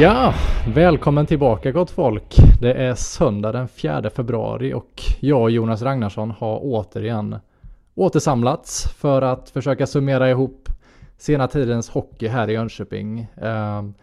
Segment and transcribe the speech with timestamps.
[0.00, 0.34] Ja,
[0.74, 2.36] välkommen tillbaka gott folk.
[2.60, 7.36] Det är söndag den 4 februari och jag och Jonas Ragnarsson har återigen
[7.94, 10.68] återsamlats för att försöka summera ihop
[11.18, 13.26] sena tidens hockey här i Jönköping.
[13.42, 13.94] Ehm,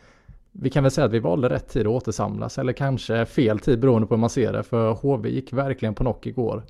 [0.51, 3.80] vi kan väl säga att vi valde rätt tid att återsamlas eller kanske fel tid
[3.80, 6.63] beroende på hur man ser det för HV gick verkligen på knock igår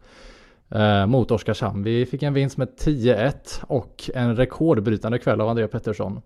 [0.69, 1.83] eh, mot Oskarshamn.
[1.83, 3.33] Vi fick en vinst med 10-1
[3.67, 6.21] och en rekordbrytande kväll av André Pettersson.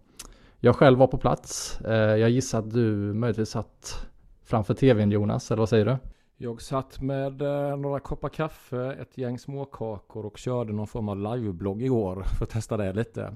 [0.63, 1.81] Jag själv var på plats.
[1.81, 4.07] Eh, jag gissar att du möjligtvis satt
[4.43, 5.97] framför tvn Jonas, eller vad säger du?
[6.37, 11.17] Jag satt med eh, några koppar kaffe, ett gäng småkakor och körde någon form av
[11.17, 13.35] liveblogg igår för att testa det lite.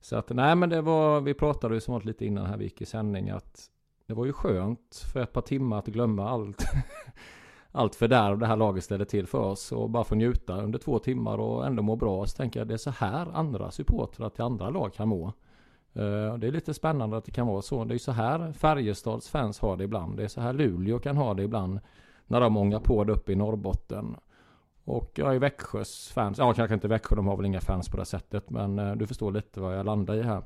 [0.00, 2.64] Så att nej men det var, vi pratade ju som vanligt lite innan här vi
[2.64, 3.60] gick i sändning att
[4.06, 6.64] det var ju skönt för ett par timmar att glömma allt.
[7.72, 10.62] allt för där och det här laget ställer till för oss och bara få njuta
[10.62, 12.26] under två timmar och ändå må bra.
[12.26, 15.32] Så tänker jag det är så här andra supportrar till andra lag kan må.
[15.96, 17.84] Uh, det är lite spännande att det kan vara så.
[17.84, 20.16] Det är så här Färjestads fans har det ibland.
[20.16, 21.80] Det är så här Luleå kan ha det ibland.
[22.26, 24.16] När de ångar på det uppe i Norrbotten.
[24.84, 27.96] Och jag är Växjös fans, ja kanske inte Växjö, de har väl inga fans på
[27.96, 28.50] det sättet.
[28.50, 30.42] Men uh, du förstår lite vad jag landar i här.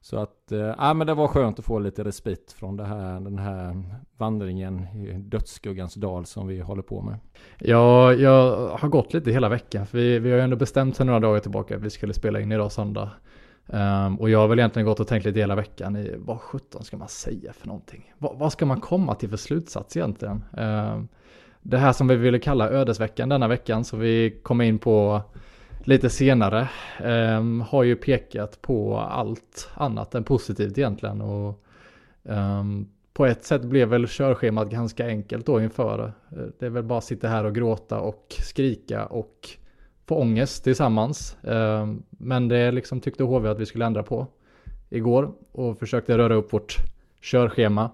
[0.00, 3.20] Så att, uh, ja men det var skönt att få lite respit från det här,
[3.20, 3.84] den här
[4.16, 7.18] vandringen i dödsskuggans dal som vi håller på med.
[7.58, 9.86] Ja, jag har gått lite hela veckan.
[9.86, 12.40] För vi, vi har ju ändå bestämt sedan några dagar tillbaka att vi skulle spela
[12.40, 13.10] in idag söndag.
[13.66, 16.84] Um, och jag har väl egentligen gått och tänkt lite hela veckan i vad sjutton
[16.84, 18.12] ska man säga för någonting?
[18.18, 20.44] Va, vad ska man komma till för slutsats egentligen?
[20.52, 21.08] Um,
[21.62, 25.22] det här som vi ville kalla ödesveckan denna veckan, som vi kom in på
[25.78, 26.68] lite senare,
[27.04, 31.20] um, har ju pekat på allt annat än positivt egentligen.
[31.20, 31.62] Och
[33.16, 36.12] på ett sätt blev väl körschemat ganska enkelt då inför.
[36.32, 39.48] Eh, det är väl bara att sitta här och gråta och skrika och
[40.06, 41.36] få ångest tillsammans.
[41.42, 44.26] Ehm, men det liksom tyckte HV att vi skulle ändra på
[44.88, 46.76] igår och försökte röra upp vårt
[47.22, 47.90] körschema.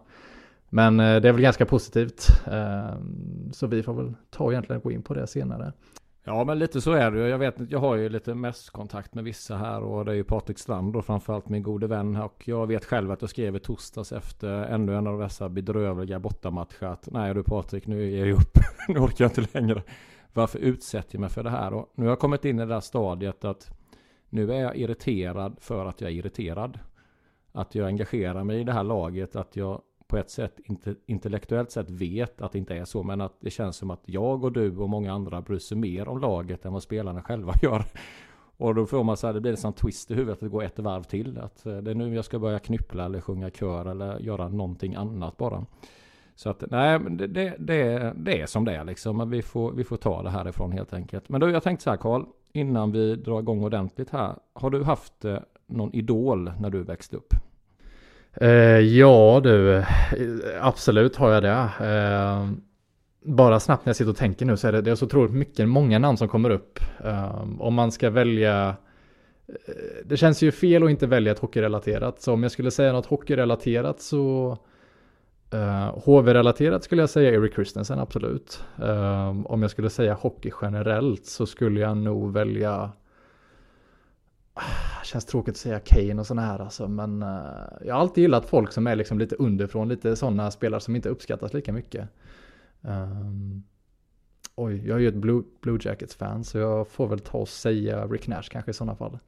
[0.69, 2.27] Men eh, det är väl ganska positivt.
[2.47, 5.73] Ehm, så vi får väl ta och egentligen gå in på det senare.
[6.25, 7.73] Ja men lite så är det Jag vet inte.
[7.73, 11.05] jag har ju lite mässkontakt med vissa här och det är ju Patrik Strand och
[11.05, 14.97] framförallt min gode vän och jag vet själv att jag skrev i torsdags efter ännu
[14.97, 18.59] en av dessa bedrövliga bortamatcher att nej du Patrik nu ger jag upp.
[18.89, 19.83] nu orkar jag inte längre.
[20.33, 21.75] Varför utsätter jag mig för det här?
[21.75, 23.71] Och nu har jag kommit in i det där stadiet att
[24.29, 26.79] nu är jag irriterad för att jag är irriterad.
[27.53, 30.61] Att jag engagerar mig i det här laget, att jag på ett sätt
[31.07, 34.45] intellektuellt sett vet att det inte är så, men att det känns som att jag
[34.45, 37.85] och du och många andra bryr sig mer om laget än vad spelarna själva gör.
[38.57, 40.49] Och då får man så här, det blir en sån twist i huvudet att det
[40.49, 41.39] går ett varv till.
[41.39, 44.95] Att eh, det är nu jag ska börja knyppla eller sjunga kör eller göra någonting
[44.95, 45.67] annat bara.
[46.35, 49.17] Så att nej, det, det, det, det är som det är liksom.
[49.17, 51.29] Men vi får, vi får ta det härifrån helt enkelt.
[51.29, 54.35] Men då jag tänkte så här Karl, innan vi drar igång ordentligt här.
[54.53, 57.35] Har du haft eh, någon idol när du växte upp?
[58.35, 58.49] Eh,
[58.79, 59.85] ja du,
[60.61, 61.69] absolut har jag det.
[61.81, 62.51] Eh,
[63.25, 65.33] bara snabbt när jag sitter och tänker nu så är det, det är så otroligt
[65.33, 66.79] mycket, många namn som kommer upp.
[67.05, 68.69] Eh, om man ska välja
[69.49, 72.21] eh, det känns ju fel att inte välja ett hockeyrelaterat.
[72.21, 74.59] Så om jag skulle säga något hockeyrelaterat så
[75.53, 78.65] Eh, uh, HV-relaterat skulle jag säga Eric Christensen, absolut.
[78.83, 82.93] Uh, om jag skulle säga hockey generellt så skulle jag nog välja
[84.59, 87.29] uh, Känns tråkigt att säga Kane och sådana här alltså, men uh,
[87.85, 91.09] jag har alltid gillat folk som är liksom lite underifrån, lite sådana spelare som inte
[91.09, 92.09] uppskattas lika mycket.
[94.55, 98.07] Oj, jag är ju ett Blue, Blue Jackets-fan så jag får väl ta och säga
[98.07, 99.19] Rick Nash kanske i sådana fall.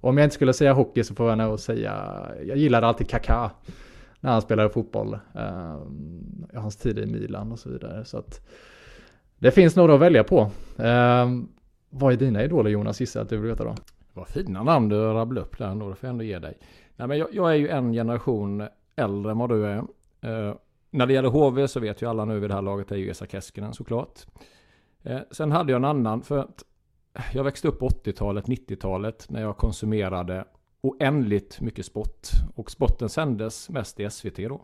[0.00, 3.08] Och om jag inte skulle säga hockey så får jag nog säga, jag gillar alltid
[3.08, 3.50] Kaká
[4.24, 5.18] när han spelade fotboll.
[5.34, 5.78] Eh,
[6.54, 8.04] hans tid i Milan och så vidare.
[8.04, 8.48] Så att
[9.38, 10.40] det finns några att välja på.
[10.78, 11.28] Eh,
[11.90, 13.74] vad är dina idoler Jonas, gissar att du vill veta då?
[14.12, 16.58] Vad fina namn du rabblade upp där ändå, det får jag ändå ge dig.
[16.96, 19.78] Nej, men jag, jag, är ju en generation äldre än vad du är.
[20.20, 20.54] Eh,
[20.90, 23.10] när det gäller HV så vet ju alla nu vid det här laget är ju
[23.10, 24.20] Esa Keskinen såklart.
[25.02, 26.64] Eh, sen hade jag en annan för att
[27.32, 30.44] jag växte upp 80-talet, 90-talet när jag konsumerade
[30.84, 32.28] oändligt mycket sport.
[32.54, 34.60] Och sporten sändes mest i SVT då.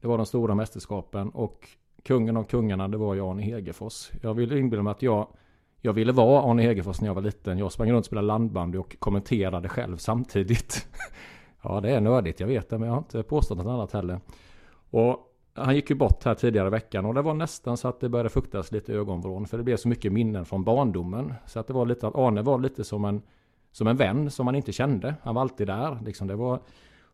[0.00, 1.68] Det var de stora mästerskapen och
[2.02, 4.10] kungen av kungarna det var ju Arne Hegerfors.
[4.22, 5.26] Jag vill inbilla mig att jag,
[5.80, 7.58] jag ville vara Arne Hegerfors när jag var liten.
[7.58, 10.88] Jag sprang runt och spelade landbandy och kommenterade själv samtidigt.
[11.62, 14.20] ja det är nördigt, jag vet det, men jag har inte påstått något annat heller.
[14.90, 18.00] Och han gick ju bort här tidigare i veckan och det var nästan så att
[18.00, 19.46] det började fuktas lite i ögonvrån.
[19.46, 21.34] För det blev så mycket minnen från barndomen.
[21.46, 23.22] Så att det var lite att Arne var lite som en
[23.72, 25.14] som en vän som man inte kände.
[25.22, 25.98] Han var alltid där.
[26.04, 26.60] Liksom det var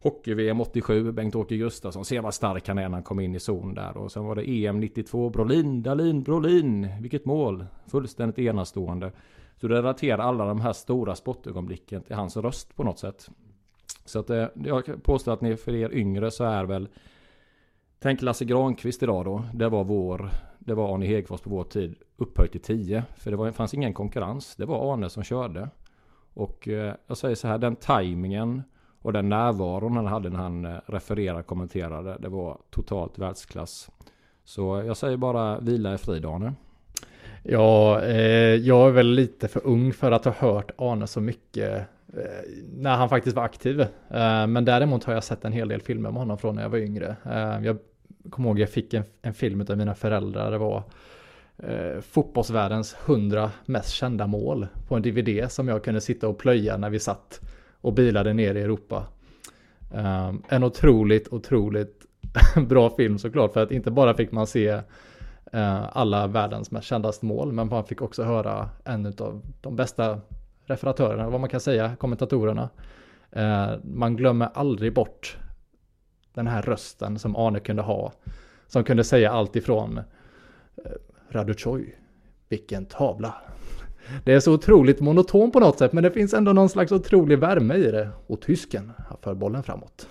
[0.00, 2.04] Hockey-VM 87, Bengt-Åke Gustafsson.
[2.04, 3.96] Se vad stark han är när han kom in i zon där.
[3.96, 6.88] Och sen var det EM 92, Brolin, Dalin, Brolin.
[7.00, 7.66] Vilket mål!
[7.86, 9.12] Fullständigt enastående.
[9.60, 13.30] Så det relaterar alla de här stora sportögonblicken till hans röst på något sätt.
[14.04, 16.88] Så att eh, jag påstår att ni för er yngre så är väl
[18.00, 19.44] Tänk Lasse Granqvist idag då.
[19.54, 23.04] Det var vår Det var Arne Hegfors på vår tid upphöjt till 10.
[23.16, 24.56] För det var, fanns ingen konkurrens.
[24.56, 25.68] Det var Arne som körde.
[26.38, 28.62] Och eh, jag säger så här, den tajmingen
[29.02, 33.90] och den närvaron han hade när han eh, refererade och kommenterade, det var totalt världsklass.
[34.44, 36.54] Så jag säger bara vila i frid Arne.
[37.42, 41.86] Ja, eh, jag är väl lite för ung för att ha hört Arne så mycket
[42.16, 42.42] eh,
[42.72, 43.80] när han faktiskt var aktiv.
[43.80, 46.70] Eh, men däremot har jag sett en hel del filmer med honom från när jag
[46.70, 47.16] var yngre.
[47.24, 47.78] Eh, jag
[48.30, 50.50] kommer ihåg jag fick en, en film av mina föräldrar.
[50.50, 50.82] Det var
[51.58, 56.76] eh, fotbollsvärldens 100 mest kända mål på en DVD som jag kunde sitta och plöja
[56.76, 57.40] när vi satt
[57.80, 59.06] och bilade ner i Europa.
[59.94, 62.06] Eh, en otroligt, otroligt
[62.68, 64.68] bra film såklart för att inte bara fick man se
[65.52, 70.20] eh, alla världens mest kändaste mål men man fick också höra en av de bästa
[70.64, 72.68] referatörerna, vad man kan säga, kommentatorerna.
[73.30, 75.38] Eh, man glömmer aldrig bort
[76.34, 78.12] den här rösten som Arne kunde ha.
[78.66, 80.92] Som kunde säga allt ifrån eh,
[81.28, 81.98] Raduchoj.
[82.48, 83.34] Vilken tavla.
[84.24, 87.38] Det är så otroligt monoton på något sätt, men det finns ändå någon slags otrolig
[87.38, 88.08] värme i det.
[88.26, 88.92] Och tysken
[89.22, 90.08] för bollen framåt.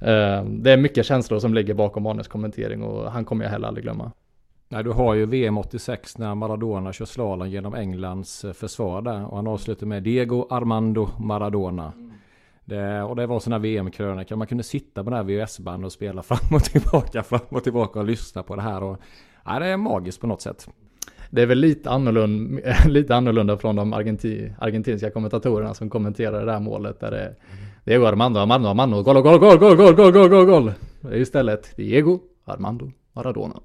[0.00, 3.68] Eh, det är mycket känslor som ligger bakom Arnes kommentering och han kommer jag heller
[3.68, 4.12] aldrig glömma.
[4.68, 9.24] Nej, du har ju VM 86 när Maradona kör slalom genom Englands eh, försvar där.
[9.26, 11.92] Och han avslutar med Diego Armando Maradona.
[12.64, 14.36] Det, och det var sådana VM-krönikor.
[14.36, 17.98] Man kunde sitta på den här VHS-bandet och spela fram och tillbaka, fram och tillbaka
[17.98, 18.82] och lyssna på det här.
[18.82, 18.98] Och
[19.44, 20.68] ja, det är magiskt på något sätt.
[21.30, 26.52] Det är väl lite annorlunda, lite annorlunda från de argenti, argentinska kommentatorerna som kommenterar det
[26.52, 27.00] här målet.
[27.00, 27.34] Där det,
[27.84, 30.72] Diego Armando, Armando, Armando, gol, gol, gol, gol, gol, gol, gol, gol, gol.
[31.02, 33.60] Är istället Diego Armando Maradona.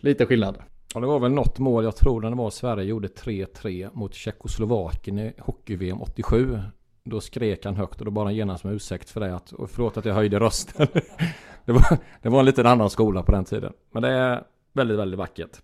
[0.00, 0.56] Lite skillnad.
[0.94, 5.18] Och det var väl något mål, jag tror det var Sverige gjorde 3-3 mot Tjeckoslovakien
[5.18, 6.58] i hockey-VM 87.
[7.04, 9.34] Då skrek han högt och då bad han genast med ursäkt för det.
[9.34, 10.86] Att, och förlåt att jag höjde rösten.
[11.64, 13.72] det, var, det var en lite annan skola på den tiden.
[13.92, 14.42] Men det är
[14.76, 15.62] väldigt, väldigt vackert.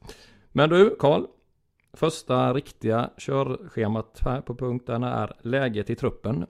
[0.52, 1.26] Men du, Karl.
[1.94, 6.46] Första riktiga körschemat här på punkten är läget i truppen.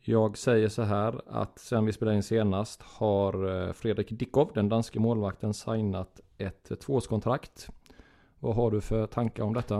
[0.00, 4.68] Jag säger så här att sen vi spelade in senast har eh, Fredrik Dickov, den
[4.68, 7.68] danske målvakten, signat ett tvåårskontrakt.
[8.38, 9.76] Vad har du för tankar om detta?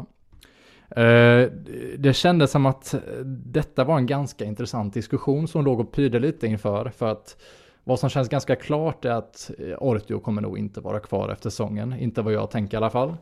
[0.90, 1.50] Eh,
[1.98, 2.94] det kändes som att
[3.24, 6.88] detta var en ganska intressant diskussion som låg och pyrde lite inför.
[6.88, 7.36] För att
[7.84, 11.50] vad som känns ganska klart är att eh, Ortio kommer nog inte vara kvar efter
[11.50, 11.92] säsongen.
[11.92, 13.16] Inte vad jag tänker i alla fall.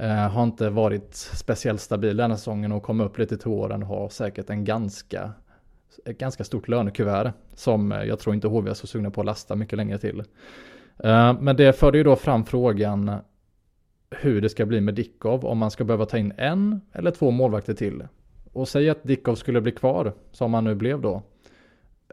[0.00, 3.82] Uh, har inte varit speciellt stabil den här säsongen och kommer upp lite till åren
[3.82, 5.32] och har säkert en ganska,
[6.04, 7.32] ett ganska stort lönekuvert.
[7.54, 10.20] Som eh, jag tror inte HV är så sugna på att lasta mycket längre till.
[11.04, 13.10] Uh, men det förde ju då fram frågan
[14.10, 17.30] hur det ska bli med Dickov, om man ska behöva ta in en eller två
[17.30, 18.04] målvakter till.
[18.52, 21.22] Och säg att Dickov skulle bli kvar, som han nu blev då.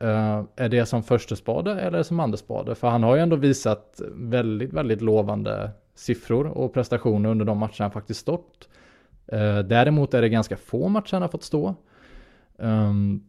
[0.04, 2.76] Uh, är det som första spade eller som andra spade?
[2.76, 7.82] För han har ju ändå visat väldigt, väldigt lovande siffror och prestationer under de matcher
[7.82, 8.70] han faktiskt stått.
[9.34, 11.76] Uh, däremot är det ganska få matcher han har fått stå.
[12.58, 13.24] Um,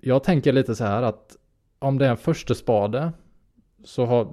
[0.00, 1.36] jag tänker lite så här att
[1.78, 3.12] om det är en första spade
[3.84, 4.28] så har,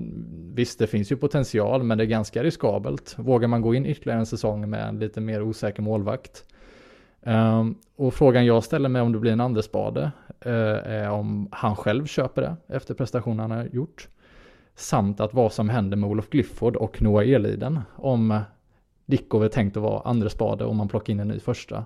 [0.55, 3.15] visst det finns ju potential men det är ganska riskabelt.
[3.17, 6.45] Vågar man gå in ytterligare en säsong med en lite mer osäker målvakt?
[7.27, 10.11] Um, och frågan jag ställer mig om det blir en andra spade
[10.45, 14.07] uh, eh, är om han själv köper det efter prestationen han har gjort.
[14.75, 18.39] Samt att vad som händer med Olof Glyfford och Noah Eliden om
[19.05, 21.85] Dickov är tänkt att vara andra spade om man plockar in en ny första.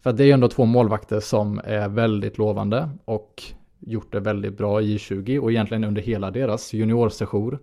[0.00, 3.42] För att det är ändå två målvakter som är väldigt lovande och
[3.78, 7.58] gjort det väldigt bra i 20 och egentligen under hela deras juniorsession.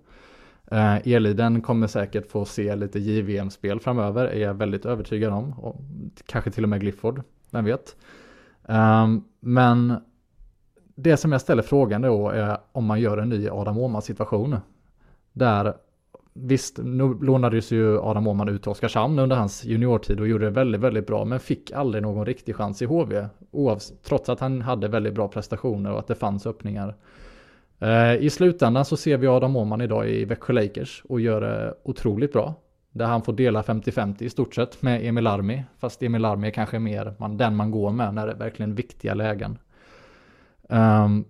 [0.72, 5.53] Eh, Eliden kommer säkert få se lite JVM-spel framöver, är jag väldigt övertygad om.
[5.53, 5.82] Och
[6.25, 7.96] kanske till och med Glifford, vem vet.
[8.67, 9.08] Eh,
[9.39, 9.93] men
[10.96, 14.58] det som jag ställer frågan då är om man gör en ny Adam Åhman situation.
[15.34, 15.74] Där
[16.36, 20.51] Visst, nu lånades ju Adam Åhman ut till Oskarshamn under hans juniortid och gjorde det
[20.51, 23.27] väldigt, väldigt bra, men fick aldrig någon riktig chans i HV.
[23.51, 26.96] Oavs trots att han hade väldigt bra prestationer och att det fanns öppningar.
[27.80, 31.74] Eh, I slutändan så ser vi Adam Åhman idag i Växjö Lakers och gör det
[31.84, 32.53] otroligt bra.
[32.92, 35.63] Där han får dela 50-50 i stort sett med Emil Armi.
[35.80, 38.75] Fast Emil Armi är kanske mer man, den man går med när det är verkligen
[38.75, 39.58] viktiga lägen.
[40.70, 41.25] Um,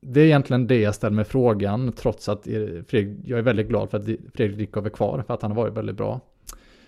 [0.00, 2.44] det är egentligen det jag ställer mig frågan, trots att
[2.86, 5.56] Fredrik, jag är väldigt glad för att Fredrik Dickov är kvar, för att han har
[5.56, 6.20] varit väldigt bra.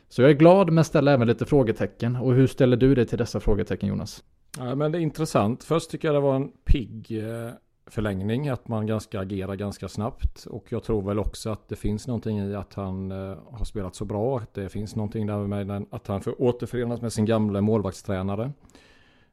[0.09, 2.16] Så jag är glad, men ställer även lite frågetecken.
[2.16, 4.25] Och hur ställer du dig till dessa frågetecken, Jonas?
[4.59, 5.64] Ja, men det är intressant.
[5.64, 7.50] Först tycker jag det var en pigg eh,
[7.86, 10.46] förlängning, att man ganska agerar ganska snabbt.
[10.46, 13.94] Och jag tror väl också att det finns någonting i att han eh, har spelat
[13.94, 14.38] så bra.
[14.38, 18.52] Att det finns någonting där med att han får återförenas med sin gamla målvaktstränare.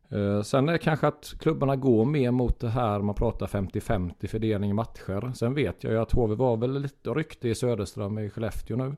[0.10, 4.27] Eh, sen är det kanske att klubbarna går mer mot det här man pratar 50-50
[4.27, 5.31] fördelning i matcher.
[5.36, 8.96] Sen vet jag ju att HV var väl lite rykte i Söderström i Skellefteå nu.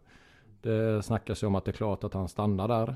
[0.62, 2.96] Det snackas ju om att det är klart att han stannar där.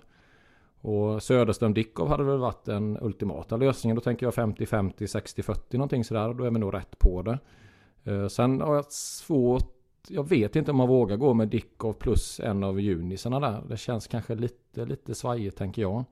[0.87, 3.95] Och Söderström Dickov hade väl varit den ultimata lösningen.
[3.95, 6.33] Då tänker jag 50-50, 60-40 någonting sådär.
[6.33, 7.39] Då är vi nog rätt på det.
[8.03, 9.73] Eh, sen har jag svårt
[10.09, 13.63] jag vet inte om man vågar gå med Dickov plus en av junisarna där.
[13.69, 16.03] Det känns kanske lite, lite svajigt tänker jag.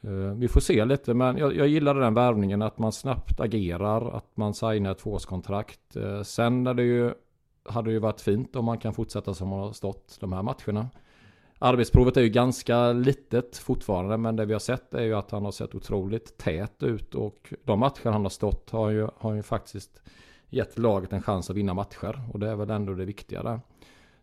[0.00, 4.16] Eh, vi får se lite, men jag, jag gillade den värvningen att man snabbt agerar,
[4.16, 5.96] att man signar ett tvåårskontrakt.
[5.96, 7.14] Eh, sen är det ju,
[7.64, 10.42] hade det ju varit fint om man kan fortsätta som man har stått de här
[10.42, 10.88] matcherna.
[11.58, 15.44] Arbetsprovet är ju ganska litet fortfarande, men det vi har sett är ju att han
[15.44, 19.42] har sett otroligt tät ut och de matcher han har stått har ju, har ju
[19.42, 20.02] faktiskt
[20.50, 23.60] gett laget en chans att vinna matcher och det är väl ändå det viktiga där.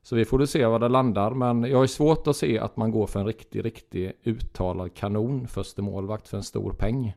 [0.06, 1.32] Så vi får se var det landar.
[1.32, 5.48] Men jag har svårt att se att man går för en riktig, riktig uttalad kanon
[5.48, 7.14] första målvakt för en stor peng.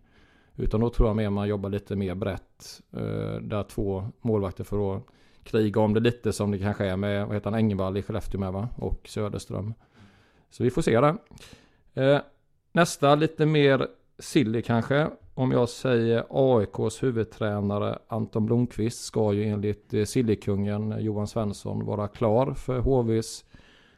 [0.56, 2.82] Utan då tror jag mer man jobbar lite mer brett.
[2.92, 5.02] Eh, där två målvakter får då
[5.42, 8.40] kriga om det lite som det kanske är med, vad heter han, Engvall i Skellefteå
[8.40, 8.68] med va?
[8.76, 9.74] Och Söderström.
[10.50, 11.16] Så vi får se det.
[11.94, 12.20] Eh,
[12.72, 13.86] nästa lite mer
[14.18, 15.10] silly kanske.
[15.34, 22.08] Om jag säger AIKs huvudtränare Anton Blomqvist ska ju enligt eh, Sillykungen Johan Svensson vara
[22.08, 23.44] klar för HVs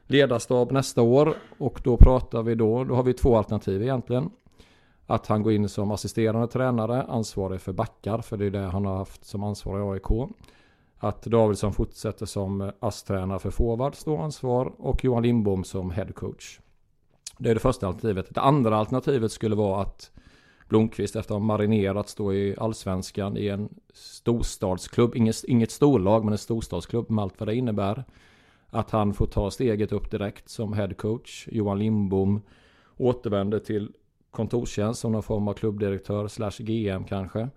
[0.07, 1.35] ledarstab nästa år.
[1.59, 4.31] Och då pratar vi då, då har vi två alternativ egentligen.
[5.07, 8.87] Att han går in som assisterande tränare, ansvarig för backar, för det är det han
[8.87, 10.31] har haft som ansvarig i AIK.
[11.03, 16.59] Att Davidsson fortsätter som ASS-tränare för forwards då ansvar och Johan Lindbom som headcoach.
[17.39, 18.35] Det är det första alternativet.
[18.35, 20.11] Det andra alternativet skulle vara att
[20.69, 26.33] Blomqvist efter att ha marinerats då i allsvenskan i en storstadsklubb, inget, inget storlag men
[26.33, 28.05] en storstadsklubb med allt vad det innebär.
[28.71, 31.49] Att han får ta steget upp direkt som headcoach.
[31.51, 32.41] Johan Lindbom
[32.97, 33.93] återvänder till
[34.31, 37.49] kontorstjänst som någon form av klubbdirektör slash GM kanske.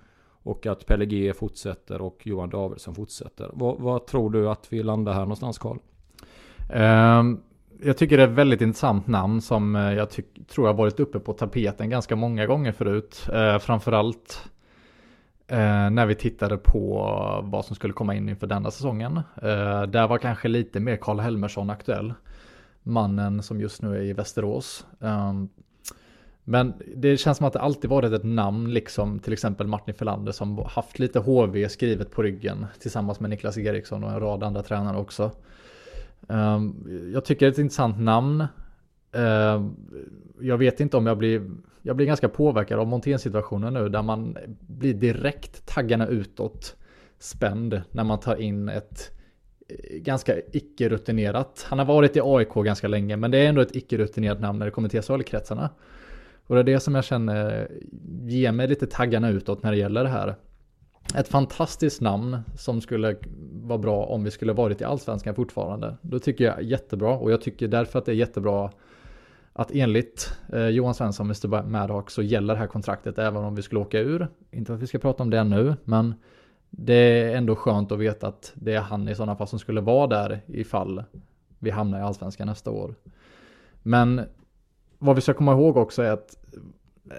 [0.43, 3.49] Och att Pelle G fortsätter och Johan Davidsson fortsätter.
[3.53, 5.77] Vad, vad tror du att vi landar här någonstans Karl?
[6.73, 7.41] Um,
[7.83, 10.07] jag tycker det är ett väldigt intressant namn som eh, jag
[10.47, 13.29] tror har varit uppe på tapeten ganska många gånger förut.
[13.33, 14.49] Uh, framförallt
[15.51, 17.09] uh, när vi tittade på
[17.43, 19.17] vad som skulle komma in inför denna säsongen.
[19.17, 22.13] Uh, där var kanske lite mer Karl Helmersson aktuell.
[22.83, 24.85] Mannen som just nu är i Västerås.
[24.99, 25.49] Um,
[26.43, 30.31] men det känns som att det alltid varit ett namn, liksom till exempel Martin Felander
[30.31, 34.63] som haft lite HV skrivet på ryggen tillsammans med Niklas Eriksson och en rad andra
[34.63, 35.31] tränare också.
[36.29, 38.45] Ehm, jag tycker det är ett intressant namn.
[39.11, 39.75] Ehm,
[40.39, 44.37] jag vet inte om jag blir, jag blir ganska påverkad av Montén-situationen nu där man
[44.59, 46.75] blir direkt taggarna utåt
[47.19, 49.11] spänd när man tar in ett
[49.67, 51.65] eh, ganska icke-rutinerat.
[51.69, 54.65] Han har varit i AIK ganska länge men det är ändå ett icke-rutinerat namn när
[54.65, 55.69] det kommer till SHL-kretsarna.
[56.47, 57.71] Och det är det som jag känner
[58.21, 60.35] ger mig lite taggarna utåt när det gäller det här
[61.15, 63.15] ett fantastiskt namn som skulle
[63.63, 65.97] vara bra om vi skulle varit i allsvenskan fortfarande.
[66.01, 68.71] Då tycker jag jättebra och jag tycker därför att det är jättebra
[69.53, 73.61] att enligt eh, Johan Svensson, Mr Madhawk, så gäller det här kontraktet även om vi
[73.61, 74.27] skulle åka ur.
[74.51, 76.13] Inte att vi ska prata om det nu, men
[76.69, 79.81] det är ändå skönt att veta att det är han i sådana fall som skulle
[79.81, 81.03] vara där ifall
[81.59, 82.95] vi hamnar i allsvenskan nästa år.
[83.83, 84.21] Men
[85.03, 86.37] vad vi ska komma ihåg också är att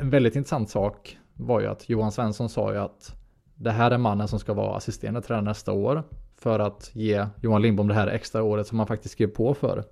[0.00, 3.14] en väldigt intressant sak var ju att Johan Svensson sa ju att
[3.54, 6.02] det här är mannen som ska vara assisterande tränare nästa år
[6.36, 9.84] för att ge Johan Lindbom det här extra året som han faktiskt skrev på för.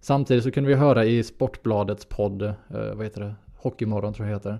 [0.00, 4.34] Samtidigt så kunde vi höra i Sportbladets podd, eh, vad heter det, Hockeymorgon tror jag
[4.34, 4.58] heter.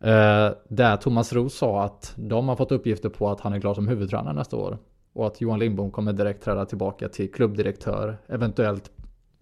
[0.00, 3.74] Eh, där Thomas Roos sa att de har fått uppgifter på att han är klar
[3.74, 4.78] som huvudtränare nästa år.
[5.12, 8.90] Och att Johan Lindbom kommer direkt träda tillbaka till klubbdirektör, eventuellt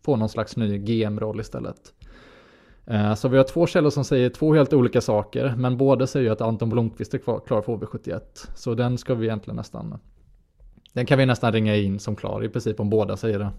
[0.03, 1.95] få någon slags ny GM-roll istället.
[2.91, 6.31] Eh, så vi har två källor som säger två helt olika saker, men båda säger
[6.31, 8.21] att Anton Blomqvist är klar för HV71.
[8.55, 9.99] Så den ska vi egentligen nästan,
[10.93, 13.51] den kan vi nästan ringa in som klar i princip om båda säger det.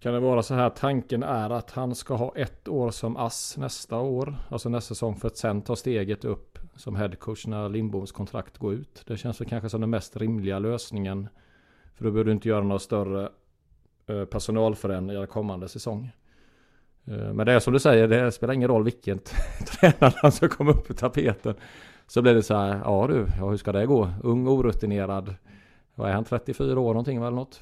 [0.00, 3.56] Kan det vara så här tanken är att han ska ha ett år som ass
[3.58, 8.12] nästa år, alltså nästa säsong för att sen ta steget upp som headcoach när Lindboms
[8.12, 9.02] kontrakt går ut.
[9.06, 11.28] Det känns väl kanske som den mest rimliga lösningen.
[11.94, 13.28] För då behöver du inte göra några större
[14.06, 16.10] eh, personalförändringar kommande säsong.
[17.04, 19.18] Eh, men det är som du säger, det spelar ingen roll vilken
[19.66, 21.54] tränare som kommer upp på tapeten.
[22.06, 24.10] Så blir det så här, ja du, ja, hur ska det gå?
[24.22, 25.34] Ung, orutinerad.
[25.94, 27.60] Vad är han, 34 år någonting eller något?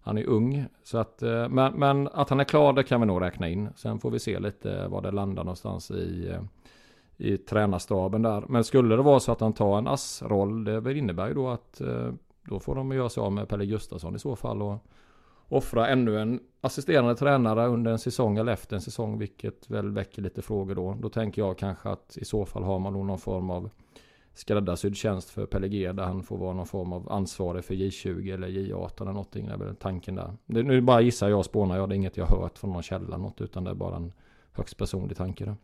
[0.00, 0.66] Han är ung.
[0.82, 3.68] Så att, eh, men, men, att han är klar, det kan vi nog räkna in.
[3.76, 6.42] Sen får vi se lite var det landar någonstans i, eh,
[7.16, 8.44] i tränarstaben där.
[8.48, 11.80] Men skulle det vara så att han tar en ASS-roll, det innebär ju då att
[12.42, 14.62] då får de göra sig av med Pelle Gustafsson i så fall.
[14.62, 14.86] Och,
[15.48, 20.22] offra ännu en assisterande tränare under en säsong eller efter en säsong, vilket väl väcker
[20.22, 20.96] lite frågor då.
[21.02, 23.70] Då tänker jag kanske att i så fall har man nog någon form av
[24.34, 28.48] skräddarsydd tjänst för Pellegé där han får vara någon form av ansvarig för J20 eller
[28.48, 29.46] J18 eller någonting.
[29.46, 30.32] Det är väl tanken där.
[30.46, 31.88] Det, nu bara gissar jag och spånar jag.
[31.88, 34.12] Det är inget jag hört från någon källa något utan det är bara en
[34.52, 35.44] högst personlig tanke.
[35.44, 35.56] Där.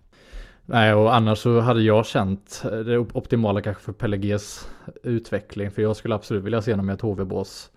[0.67, 4.69] Nej, och annars så hade jag känt det optimala kanske för Pellegés
[5.03, 5.71] utveckling.
[5.71, 7.71] För jag skulle absolut vilja se honom i ett HV-bås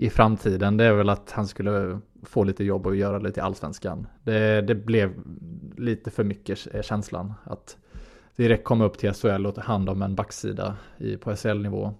[0.00, 3.42] i framtiden det är väl att han skulle få lite jobb och göra lite i
[3.42, 4.06] allsvenskan.
[4.22, 5.12] Det, det blev
[5.76, 7.76] lite för mycket eh, känslan att
[8.36, 11.94] direkt komma upp till SHL och ta hand om en backsida i, på SHL-nivå.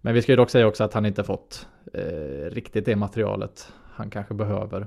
[0.00, 3.72] Men vi ska ju dock säga också att han inte fått eh, riktigt det materialet
[3.94, 4.86] han kanske behöver.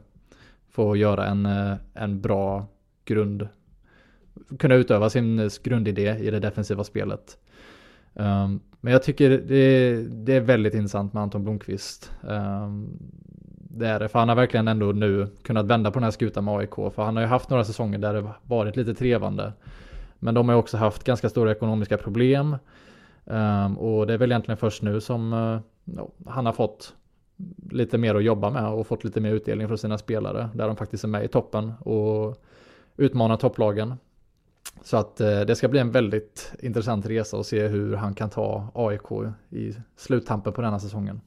[0.70, 2.66] För att göra en, eh, en bra
[3.06, 3.48] grund,
[4.60, 7.38] kunna utöva sin eh, grundidé i det defensiva spelet.
[8.14, 12.12] Um, men jag tycker det, det, är väldigt intressant med Anton Blomqvist.
[12.22, 13.00] Um,
[13.58, 16.46] det är det, för han har verkligen ändå nu kunnat vända på den här skutan
[16.46, 16.76] med AIK.
[16.76, 19.54] För han har ju haft några säsonger där det varit lite trevande.
[20.20, 22.56] Men de har också haft ganska stora ekonomiska problem.
[23.26, 25.60] Um, och det är väl egentligen först nu som uh,
[26.26, 26.94] han har fått
[27.72, 30.50] lite mer att jobba med och fått lite mer utdelning från sina spelare.
[30.54, 32.44] Där de faktiskt är med i toppen och
[32.98, 33.94] utmanar topplagen.
[34.82, 38.30] Så att eh, det ska bli en väldigt intressant resa och se hur han kan
[38.30, 41.22] ta AIK i sluttampen på denna säsongen.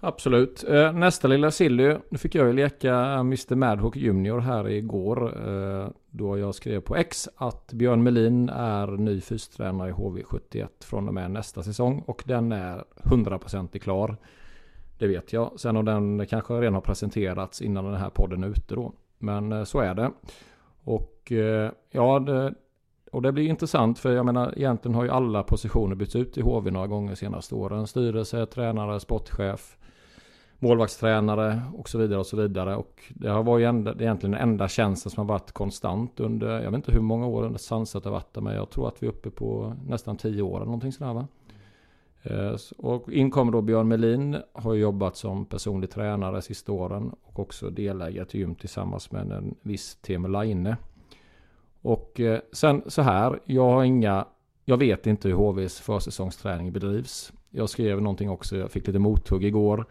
[0.00, 0.64] Absolut.
[0.68, 1.96] Eh, nästa lilla silly.
[2.08, 5.48] Nu fick jag ju leka Mr Madhawk Junior här igår.
[5.48, 11.08] Eh, då jag skrev på X att Björn Melin är ny fystränare i HV71 från
[11.08, 12.02] och med nästa säsong.
[12.06, 14.16] Och den är 100% klar.
[14.98, 15.52] Det vet jag.
[15.56, 18.92] Sen om den kanske redan har presenterats innan den här podden är ute då.
[19.18, 20.10] Men eh, så är det.
[20.84, 22.54] Och eh, ja, det,
[23.12, 26.40] och det blir intressant för jag menar egentligen har ju alla positioner bytts ut i
[26.40, 27.86] HV några gånger de senaste åren.
[27.86, 29.76] Styrelse, tränare, sportchef,
[30.58, 32.76] målvaktstränare och så vidare och så vidare.
[32.76, 36.70] Och det har varit enda, egentligen den enda tjänsten som har varit konstant under, jag
[36.70, 39.10] vet inte hur många år Sansat har varit där, men jag tror att vi är
[39.10, 41.26] uppe på nästan tio år eller någonting sådär va.
[42.22, 47.38] Eh, och in kommer då Björn Melin, har jobbat som personlig tränare sista åren och
[47.38, 50.76] också delägare till gym tillsammans med en viss Teemu Laine.
[51.82, 54.26] Och eh, sen så här, jag har inga,
[54.64, 57.32] jag vet inte hur HVs försäsongsträning bedrivs.
[57.50, 59.84] Jag skrev någonting också, jag fick lite mothugg igår.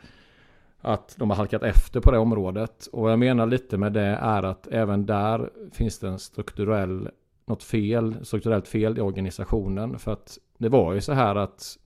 [0.81, 2.87] Att de har halkat efter på det området.
[2.87, 7.09] Och vad jag menar lite med det är att även där finns det en strukturell,
[7.45, 9.99] något fel, strukturellt fel i organisationen.
[9.99, 11.77] För att det var ju så här att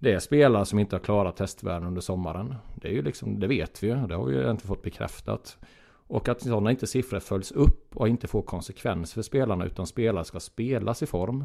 [0.00, 2.54] det är spelare som inte har klarat testvärden under sommaren.
[2.74, 5.58] Det är ju liksom, det vet vi ju, det har vi ju inte fått bekräftat.
[6.06, 10.24] Och att sådana inte siffror följs upp och inte får konsekvens för spelarna utan spelare
[10.24, 11.44] ska spelas i form.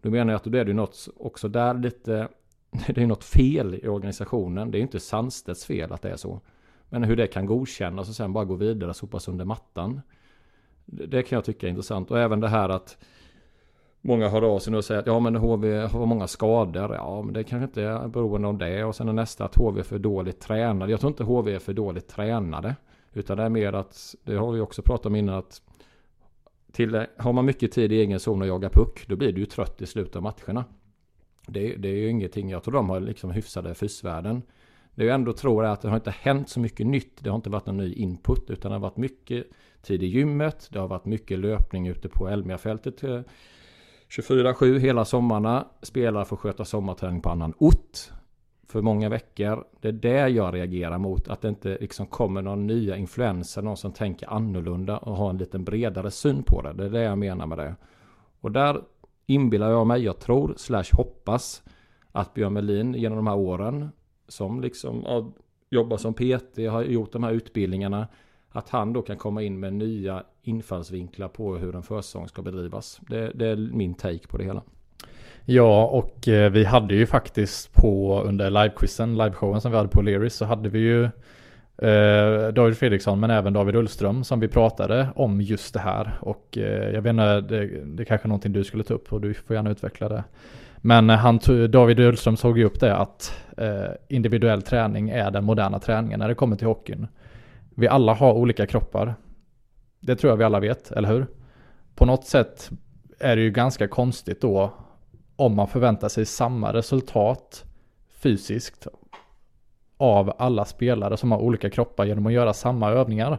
[0.00, 2.28] Då menar jag att då är det något också där lite,
[2.88, 4.70] det är något fel i organisationen.
[4.70, 6.40] Det är inte Sandstedts fel att det är så.
[6.88, 10.00] Men hur det kan godkännas och sen bara gå vidare och sopas under mattan.
[10.84, 12.10] Det kan jag tycka är intressant.
[12.10, 12.98] Och även det här att
[14.04, 16.94] Många hör av sig nu och säger att ja men HV har många skador.
[16.94, 18.84] Ja men det kanske inte är beroende av det.
[18.84, 20.90] Och sen är nästa att HV är för dåligt tränade.
[20.90, 22.76] Jag tror inte HV är för dåligt tränade.
[23.12, 25.62] Utan det är mer att, det har vi också pratat om innan, att
[26.72, 29.46] till, har man mycket tid i egen zon och jagar puck, då blir du ju
[29.46, 30.64] trött i slutet av matcherna.
[31.46, 34.42] Det, det är ju ingenting, jag tror de har liksom hyfsade fysvärden.
[34.94, 37.24] Det jag ändå tror är att det har inte hänt så mycket nytt.
[37.24, 39.46] Det har inte varit någon ny input utan det har varit mycket
[39.82, 40.68] tid i gymmet.
[40.72, 43.20] Det har varit mycket löpning ute på Elmiafältet eh,
[44.16, 45.66] 24-7 hela sommarna.
[45.82, 47.98] Spelare får sköta sommarträning på annan ort
[48.68, 49.64] för många veckor.
[49.80, 51.28] Det är det jag reagerar mot.
[51.28, 55.38] Att det inte liksom kommer någon nya influenser, någon som tänker annorlunda och har en
[55.38, 56.72] lite bredare syn på det.
[56.72, 57.74] Det är det jag menar med det.
[58.40, 58.82] Och där
[59.26, 61.62] inbillar jag mig, jag tror, slash hoppas
[62.12, 63.88] att Björn Melin genom de här åren
[64.28, 65.32] som liksom ja,
[65.70, 68.08] jobbar som PT, har gjort de här utbildningarna.
[68.52, 73.00] Att han då kan komma in med nya infallsvinklar på hur en försäsong ska bedrivas.
[73.08, 74.62] Det, det, är min take på det hela.
[75.44, 80.02] Ja, och eh, vi hade ju faktiskt på under livequizen, liveshowen som vi hade på
[80.02, 81.04] Leris, så hade vi ju
[81.82, 86.18] eh, David Fredriksson men även David Ullström som vi pratade om just det här.
[86.20, 89.12] Och eh, jag vet inte, det, det är kanske är någonting du skulle ta upp
[89.12, 90.24] och du får gärna utveckla det.
[90.76, 95.44] Men eh, han, David Ullström såg ju upp det att eh, individuell träning är den
[95.44, 97.06] moderna träningen när det kommer till hockeyn.
[97.74, 99.14] Vi alla har olika kroppar.
[100.00, 101.26] Det tror jag vi alla vet, eller hur?
[101.94, 102.70] På något sätt
[103.18, 104.72] är det ju ganska konstigt då
[105.36, 107.64] om man förväntar sig samma resultat
[108.22, 108.86] fysiskt
[109.96, 113.38] av alla spelare som har olika kroppar genom att göra samma övningar.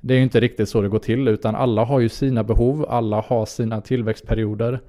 [0.00, 2.86] Det är ju inte riktigt så det går till utan alla har ju sina behov,
[2.88, 4.80] alla har sina tillväxtperioder.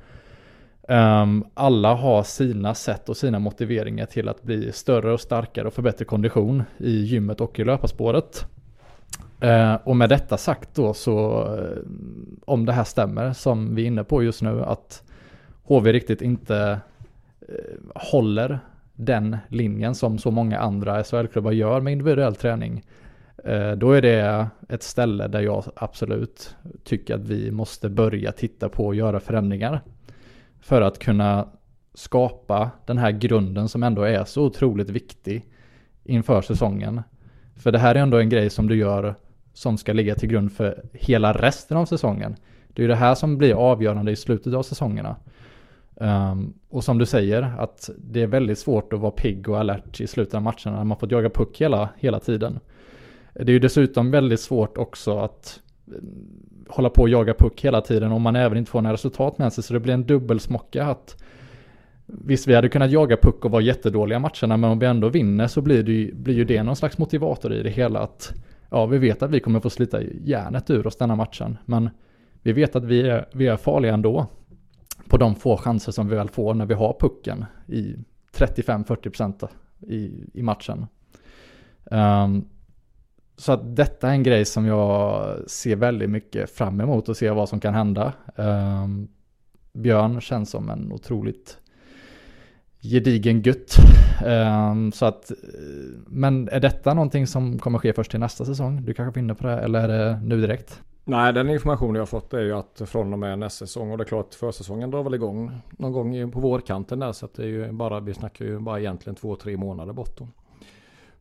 [0.90, 5.74] Um, alla har sina sätt och sina motiveringar till att bli större och starkare och
[5.74, 8.46] få bättre kondition i gymmet och i löparspåret.
[9.44, 11.78] Uh, och med detta sagt då så, uh,
[12.46, 15.04] om det här stämmer som vi är inne på just nu, att
[15.64, 16.80] HV riktigt inte
[17.50, 17.58] uh,
[17.96, 18.60] håller
[18.94, 22.84] den linjen som så många andra SHL-klubbar gör med individuell träning.
[23.44, 28.70] Eh, då är det ett ställe där jag absolut tycker att vi måste börja titta
[28.70, 29.82] på och göra förändringar
[30.68, 31.48] för att kunna
[31.94, 35.46] skapa den här grunden som ändå är så otroligt viktig
[36.04, 37.02] inför säsongen.
[37.56, 39.16] För det här är ändå en grej som du gör
[39.54, 42.36] som ska ligga till grund för hela resten av säsongen.
[42.68, 45.16] Det är ju det här som blir avgörande i slutet av säsongerna.
[45.96, 50.02] Um, och som du säger, att det är väldigt svårt att vara pigg och alert
[50.02, 52.60] i slutet av matcherna när man fått jaga puck hela, hela tiden.
[53.34, 55.60] Det är ju dessutom väldigt svårt också att
[56.70, 59.54] hålla på och jaga puck hela tiden om man även inte får några resultat med
[59.54, 59.64] sig.
[59.64, 61.24] Så det blir en dubbelsmocka att
[62.10, 65.48] Visst, vi hade kunnat jaga puck och vara jättedåliga matcherna, men om vi ändå vinner
[65.48, 68.00] så blir det, ju, blir ju det någon slags motivator i det hela.
[68.00, 68.34] att
[68.70, 71.90] Ja, vi vet att vi kommer få slita järnet ur oss denna matchen, men
[72.42, 74.26] vi vet att vi är, vi är farliga ändå.
[75.10, 77.96] På de få chanser som vi väl får när vi har pucken i
[78.38, 79.48] 35-40%
[79.80, 80.88] i, i matchen.
[81.84, 82.46] Um,
[83.38, 87.32] så att detta är en grej som jag ser väldigt mycket fram emot och ser
[87.32, 88.14] vad som kan hända.
[88.36, 89.08] Um,
[89.74, 91.58] Björn känns som en otroligt
[92.82, 93.76] gedigen gutt.
[94.26, 95.38] Um, så att, eh,
[96.08, 98.86] men är detta någonting som kommer ske först till nästa säsong?
[98.86, 100.82] Du kanske finner på det eller är det nu direkt?
[101.04, 103.98] Nej, den information jag har fått är ju att från och med nästa säsong och
[103.98, 107.44] det är klart försäsongen drar väl igång någon gång på vårkanten där så att det
[107.44, 110.20] är ju bara, vi snackar ju bara egentligen två, tre månader bort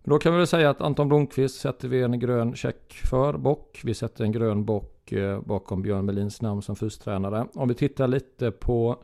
[0.07, 0.15] då.
[0.15, 3.81] Då kan vi väl säga att Anton Blomqvist sätter vi en grön check för bock.
[3.85, 7.47] Vi sätter en grön bock eh, bakom Björn Melins namn som fystränare.
[7.55, 8.97] Om vi tittar lite på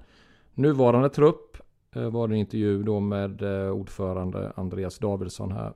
[0.55, 1.57] nuvarande trupp
[1.97, 5.73] eh, var det en intervju då med eh, ordförande Andreas Davidsson här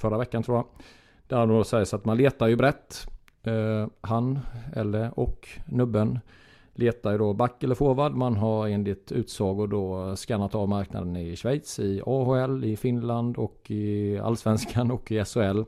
[0.00, 0.66] förra veckan tror jag.
[1.26, 3.06] Där då sägs att man letar ju brett.
[4.00, 4.38] Han
[4.76, 6.18] eller och nubben
[6.78, 8.12] letar ju då back eller forward.
[8.12, 13.70] Man har enligt utsago då skannat av marknaden i Schweiz, i AHL, i Finland och
[13.70, 15.62] i Allsvenskan och i SHL.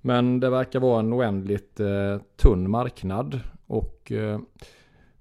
[0.00, 3.40] Men det verkar vara en oändligt eh, tunn marknad.
[3.66, 4.38] Och, eh,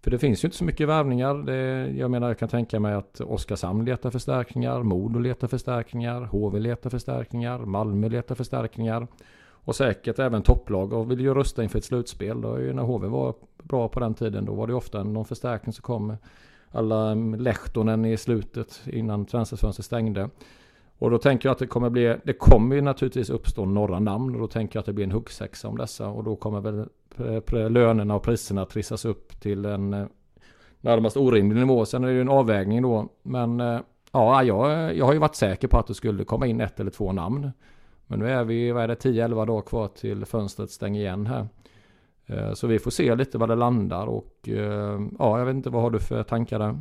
[0.02, 1.34] för det finns ju inte så mycket värvningar.
[1.36, 6.60] Det, jag menar jag kan tänka mig att Oskarshamn letar förstärkningar, Modo letar förstärkningar, HV
[6.60, 9.08] letar förstärkningar, Malmö letar förstärkningar.
[9.66, 12.42] Och säkert även topplag och vill ju rösta inför ett slutspel.
[12.42, 13.34] Det var ju när HV var
[13.68, 14.46] bra på den tiden.
[14.46, 16.18] Då var det ofta någon förstärkning som kom.
[16.72, 20.30] Alla mm, Lehtonen i slutet innan transferfönstret stängde.
[20.98, 24.36] Och då tänker jag att det kommer bli, det kommer ju naturligtvis uppstå några namn
[24.36, 26.80] och då tänker jag att det blir en huggsexa om dessa och då kommer väl
[27.18, 30.06] eh, lönerna och priserna trissas upp till en eh,
[30.82, 31.86] närmast orimlig nivå.
[31.86, 33.10] Sen är det ju en avvägning då.
[33.24, 33.80] Men eh,
[34.12, 36.92] ja, jag, jag har ju varit säker på att det skulle komma in ett eller
[36.92, 37.52] två namn.
[38.08, 41.48] Men nu är vi, vad är det, 10-11 dagar kvar till fönstret stänger igen här.
[42.28, 45.70] Eh, så vi får se lite vad det landar och eh, ja, jag vet inte
[45.70, 46.80] vad har du för tankar där?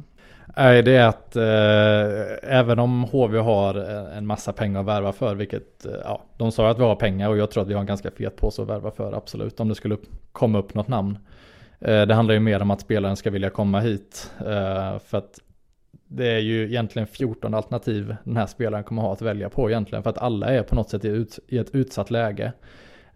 [0.56, 3.74] Nej, det är att eh, även om HV har
[4.16, 7.28] en massa pengar att värva för, vilket, eh, ja, de sa att vi har pengar
[7.28, 9.68] och jag tror att vi har en ganska fet påse att värva för, absolut, om
[9.68, 9.96] det skulle
[10.32, 11.18] komma upp något namn.
[11.80, 14.30] Eh, det handlar ju mer om att spelaren ska vilja komma hit.
[14.38, 15.40] Eh, för att
[16.08, 20.02] det är ju egentligen 14 alternativ den här spelaren kommer ha att välja på egentligen.
[20.02, 21.26] För att alla är på något sätt i,
[21.58, 22.52] ett utsatt läge.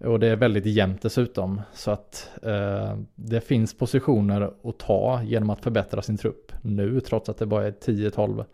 [0.01, 1.61] Och det är väldigt jämnt dessutom.
[1.73, 7.01] Så att eh, det finns positioner att ta genom att förbättra sin trupp nu.
[7.01, 8.45] Trots att det bara är 10-12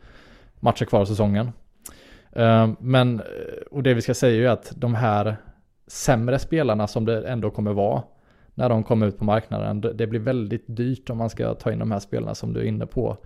[0.60, 1.52] matcher kvar av säsongen.
[2.32, 3.22] Eh, men,
[3.70, 5.36] och det vi ska säga är ju att de här
[5.86, 8.02] sämre spelarna som det ändå kommer vara
[8.54, 9.80] när de kommer ut på marknaden.
[9.94, 12.64] Det blir väldigt dyrt om man ska ta in de här spelarna som du är
[12.64, 13.16] inne på.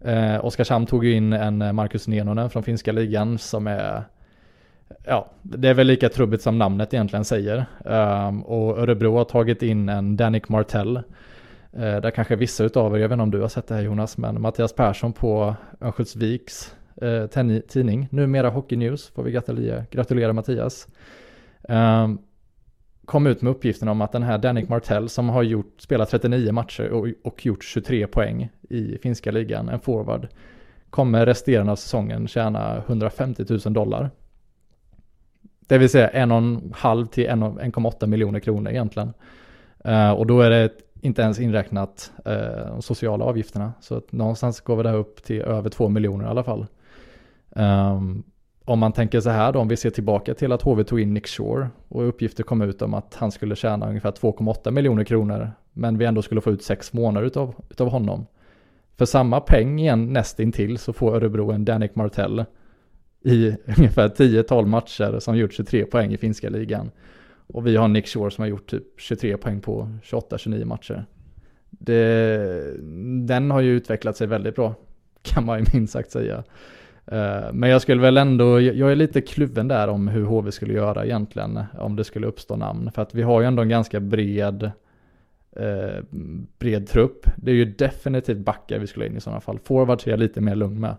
[0.00, 4.02] Eh, Oskarshamn tog ju in en Marcus Nenonen från finska ligan som är
[5.04, 7.66] Ja, det är väl lika trubbigt som namnet egentligen säger.
[7.84, 10.96] Um, och Örebro har tagit in en Danik Martell.
[10.96, 11.02] Uh,
[11.72, 14.18] där kanske vissa utav er, jag vet inte om du har sett det här Jonas,
[14.18, 17.26] men Mattias Persson på Örnsköldsviks uh,
[17.60, 20.88] tidning, numera Hockey News, får vi gratulera, gratulera Mattias.
[21.68, 22.18] Um,
[23.04, 26.52] kom ut med uppgiften om att den här Danik Martell som har gjort, spelat 39
[26.52, 30.28] matcher och, och gjort 23 poäng i finska ligan, en forward,
[30.90, 34.10] kommer resterande av säsongen tjäna 150 000 dollar.
[35.68, 39.12] Det vill säga en och en halv till 1,8 miljoner kronor egentligen.
[39.88, 42.32] Uh, och då är det inte ens inräknat uh,
[42.66, 43.72] de sociala avgifterna.
[43.80, 46.66] Så att någonstans går vi där upp till över 2 miljoner i alla fall.
[47.50, 48.22] Um,
[48.64, 51.14] om man tänker så här då, om vi ser tillbaka till att HV tog in
[51.14, 55.50] Nick Shore och uppgifter kom ut om att han skulle tjäna ungefär 2,8 miljoner kronor,
[55.72, 58.26] men vi ändå skulle få ut sex månader utav, utav honom.
[58.96, 62.44] För samma peng igen nästintill så får Örebro en Danik Martell
[63.22, 66.90] i ungefär 10-12 matcher som gjort 23 poäng i finska ligan.
[67.46, 71.06] Och vi har Nick Shore som har gjort typ 23 poäng på 28-29 matcher.
[71.70, 72.74] Det,
[73.26, 74.74] den har ju utvecklat sig väldigt bra,
[75.22, 76.44] kan man ju minst sagt säga.
[77.06, 80.72] Eh, men jag skulle väl ändå, jag är lite kluven där om hur HV skulle
[80.72, 82.90] göra egentligen, om det skulle uppstå namn.
[82.94, 84.70] För att vi har ju ändå en ganska bred,
[85.56, 86.04] eh,
[86.58, 87.26] bred trupp.
[87.36, 89.58] Det är ju definitivt backar vi skulle ha in i sådana fall.
[89.58, 90.96] Forwards är jag lite mer lugn med.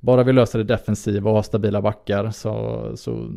[0.00, 3.30] Bara vi löser det defensiva och har stabila backar så, så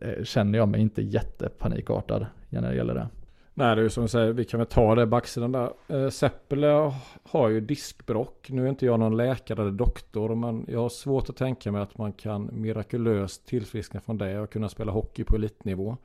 [0.00, 3.08] eh, känner jag mig inte jättepanikartad när det gäller det.
[3.54, 5.72] Nej, det är ju som du säger, vi kan väl ta det backsidan där.
[5.88, 6.92] Eh, Seppele
[7.22, 8.50] har ju diskbrock.
[8.50, 11.82] Nu är inte jag någon läkare eller doktor, men jag har svårt att tänka mig
[11.82, 15.96] att man kan mirakulöst tillfriskna från det och kunna spela hockey på elitnivå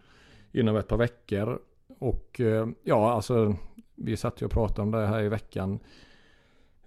[0.51, 1.59] inom ett par veckor.
[1.99, 3.55] Och eh, ja, alltså
[3.95, 5.79] vi satt ju och pratade om det här i veckan.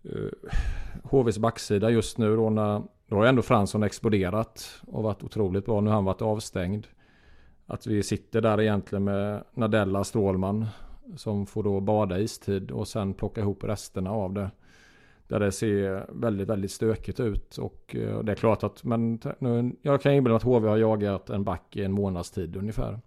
[0.02, 0.50] Eh,
[1.02, 5.80] HVs backsida just nu då när då har ändå Fransson exploderat och varit otroligt bra.
[5.80, 6.86] Nu har han varit avstängd.
[7.66, 10.66] Att vi sitter där egentligen med Nadella Strålman
[11.16, 14.50] som får då bada istid och sen plocka ihop resterna av det.
[15.28, 19.72] Där det ser väldigt, väldigt stökigt ut och eh, det är klart att men nu,
[19.82, 23.00] jag kan inbilla mig att HV har jagat en back i en månads tid ungefär.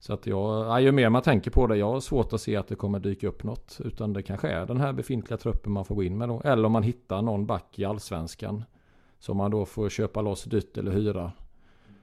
[0.00, 2.68] Så att jag, ju mer man tänker på det, jag har svårt att se att
[2.68, 3.80] det kommer dyka upp något.
[3.84, 6.40] Utan det kanske är den här befintliga truppen man får gå in med då.
[6.44, 8.64] Eller om man hittar någon back i allsvenskan.
[9.18, 11.32] Som man då får köpa loss dyrt eller hyra.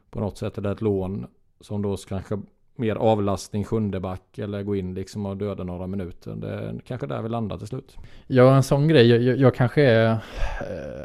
[0.09, 1.27] På något sätt eller ett lån.
[1.59, 2.41] Som då kanske
[2.75, 6.35] mer avlastning sjunde back eller gå in liksom och döda några minuter.
[6.35, 7.97] Det är kanske där vi landar till slut.
[8.27, 9.07] Ja, en sån grej.
[9.07, 10.17] Jag, jag, kanske är eh,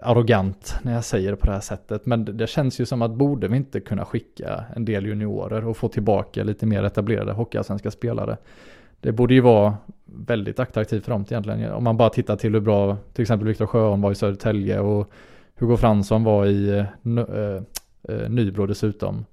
[0.03, 2.07] arrogant när jag säger det på det här sättet.
[2.07, 5.67] Men det, det, känns ju som att borde vi inte kunna skicka en del juniorer
[5.67, 8.37] och få tillbaka lite mer etablerade hockeyallsvenska spelare.
[9.01, 11.73] Det borde ju vara väldigt attraktivt för dem egentligen.
[11.73, 15.11] Om man bara tittar till hur bra till exempel Viktor Sjöholm var i Södertälje och
[15.55, 16.87] Hugo Fransson var i eh,
[18.09, 19.25] eh, Nybro dessutom.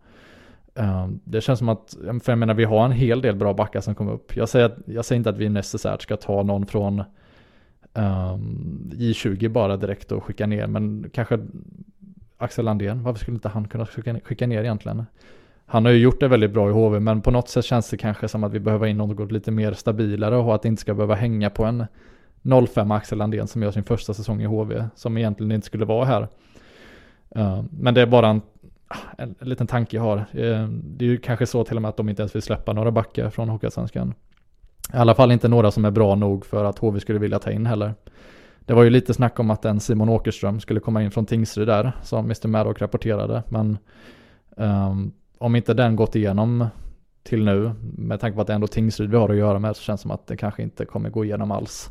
[0.77, 3.81] Ehm, det känns som att, för jag menar vi har en hel del bra backar
[3.81, 4.35] som kommer upp.
[4.35, 7.03] Jag säger, att, jag säger inte att vi necessärt ska ta någon från
[7.93, 11.39] ehm, um, J20 bara direkt och skicka ner, men kanske
[12.37, 15.05] Axel Landén, varför skulle inte han kunna skicka, skicka ner egentligen?
[15.65, 17.97] Han har ju gjort det väldigt bra i HV, men på något sätt känns det
[17.97, 20.93] kanske som att vi behöver in något lite mer stabilare och att det inte ska
[20.93, 21.85] behöva hänga på en
[22.67, 26.05] 05 Axel Landén som gör sin första säsong i HV, som egentligen inte skulle vara
[26.05, 26.27] här.
[27.35, 28.41] Ehm, men det är bara en
[28.87, 30.17] Ah, en, en liten tanke jag har.
[30.17, 32.73] Eh, det är ju kanske så till och med att de inte ens vill släppa
[32.73, 34.13] några backar från Hockeyallsvenskan.
[34.93, 37.51] I alla fall inte några som är bra nog för att HV skulle vilja ta
[37.51, 37.93] in heller.
[38.59, 41.67] Det var ju lite snack om att en Simon Åkerström skulle komma in från Tingsryd
[41.67, 42.47] där, som Mr.
[42.47, 43.43] Maddock rapporterade.
[43.49, 43.77] Men
[44.49, 46.67] um, om inte den gått igenom
[47.23, 49.75] till nu, med tanke på att det är ändå Tingsryd vi har att göra med,
[49.75, 51.89] så känns det som att det kanske inte kommer gå igenom alls.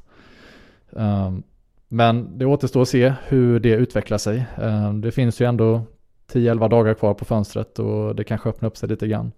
[0.90, 1.42] Um,
[1.88, 4.46] men det återstår att se hur det utvecklar sig.
[4.59, 5.82] Um, det finns ju ändå
[6.32, 9.32] 10-11 dagar kvar på fönstret och det kanske öppnar upp sig lite grann.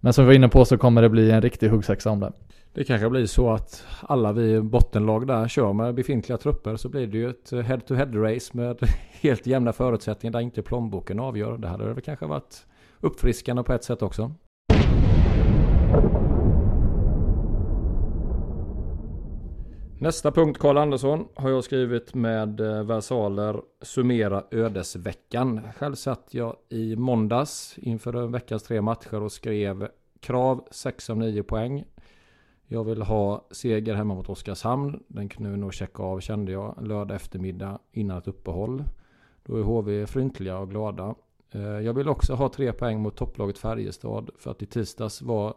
[0.00, 2.32] Men som vi var inne på så kommer det bli en riktig huggsexa om det.
[2.72, 7.06] Det kanske blir så att alla vi bottenlag där kör med befintliga trupper så blir
[7.06, 8.78] det ju ett head-to-head race med
[9.20, 11.58] helt jämna förutsättningar där inte plånboken avgör.
[11.58, 12.66] Det hade väl kanske varit
[13.00, 14.32] uppfriskande på ett sätt också.
[20.00, 25.60] Nästa punkt Karl Andersson har jag skrivit med eh, versaler summera ödesveckan.
[25.76, 29.88] Själv satt jag i måndags inför veckans tre matcher och skrev
[30.20, 31.84] krav 6 av 9 poäng.
[32.66, 35.02] Jag vill ha seger hemma mot Oskarshamn.
[35.08, 38.84] Den kunde vi nog checka av kände jag lördag eftermiddag innan ett uppehåll.
[39.42, 41.14] Då är HV fryntliga och glada.
[41.50, 45.54] Eh, jag vill också ha tre poäng mot topplaget Färjestad för att i tisdags var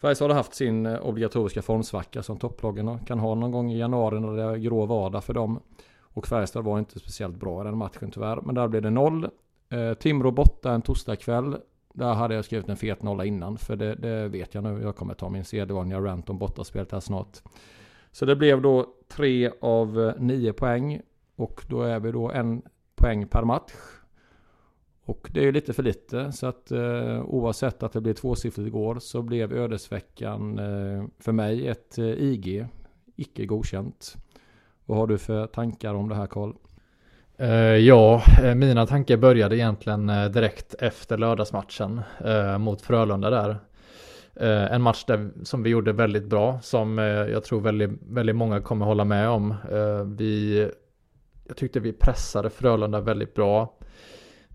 [0.00, 4.20] Färjestad har haft sin eh, obligatoriska formsvacka som topplagen kan ha någon gång i januari
[4.20, 5.60] när det är grå vardag för dem.
[6.00, 8.40] Och Färjestad var inte speciellt bra i den matchen tyvärr.
[8.40, 9.28] Men där blev det noll.
[9.68, 11.56] Eh, Timrå borta en torsdagkväll.
[11.92, 13.58] Där hade jag skrivit en fet nolla innan.
[13.58, 14.82] För det, det vet jag nu.
[14.82, 17.38] Jag kommer ta min sedvanliga rant om bortaspelet här snart.
[18.12, 21.00] Så det blev då tre av eh, nio poäng.
[21.36, 22.62] Och då är vi då en
[22.94, 23.72] poäng per match.
[25.06, 28.66] Och det är ju lite för lite så att eh, oavsett att det blev tvåsiffrigt
[28.66, 32.66] igår så blev ödesveckan eh, för mig ett eh, IG,
[33.16, 34.16] icke godkänt.
[34.84, 36.52] Vad har du för tankar om det här Karl?
[37.38, 42.00] Eh, ja, eh, mina tankar började egentligen eh, direkt efter lördagsmatchen
[42.58, 43.58] mot Frölunda där.
[44.70, 48.86] en match där, som vi gjorde väldigt bra, som jag tror väldigt, väldigt många kommer
[48.86, 49.54] hålla med om.
[50.18, 50.68] vi,
[51.48, 53.78] jag tyckte vi pressade Frölunda väldigt bra.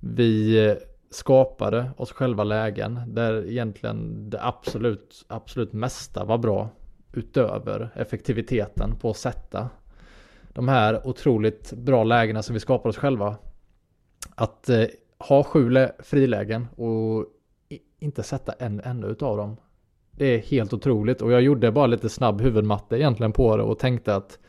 [0.02, 0.78] Vi
[1.10, 6.70] skapade oss själva lägen där egentligen det absolut, absolut mesta var bra
[7.14, 9.70] utöver effektiviteten på att sätta
[10.54, 13.38] de här otroligt bra lägena som vi skapar oss själva.
[14.36, 14.86] Att eh,
[15.20, 17.26] ha sju frilägen och
[18.00, 19.58] inte sätta en enda utav dem.
[20.12, 23.80] Det är helt otroligt och jag gjorde bara lite snabb huvudmatte egentligen på det och
[23.80, 24.40] tänkte att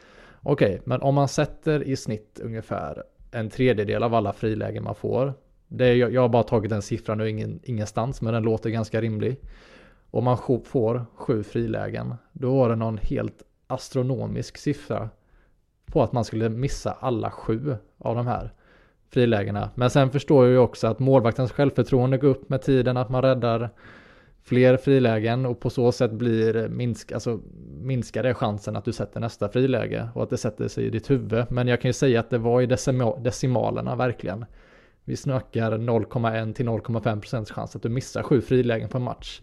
[0.42, 4.94] okej, okay, men om man sätter i snitt ungefär en tredjedel av alla frilägen man
[4.94, 5.34] får.
[5.68, 9.00] Det är, jag har bara tagit den siffran nu ingen, ingenstans, men den låter ganska
[9.00, 9.40] rimlig.
[10.10, 15.08] Om man får sju frilägen, då var det någon helt astronomisk siffra
[15.86, 18.52] på att man skulle missa alla sju av de här
[19.10, 19.70] frilägena.
[19.74, 23.22] Men sen förstår jag ju också att målvaktens självförtroende går upp med tiden, att man
[23.22, 23.70] räddar
[24.44, 27.40] fler frilägen och på så sätt blir minsk, alltså,
[27.80, 31.10] minskar det chansen att du sätter nästa friläge och att det sätter sig i ditt
[31.10, 31.44] huvud.
[31.50, 32.66] Men jag kan ju säga att det var i
[33.22, 34.44] decimalerna verkligen.
[35.04, 39.40] Vi snackar 0,1 till 0,5 procents chans att du missar sju frilägen på en match.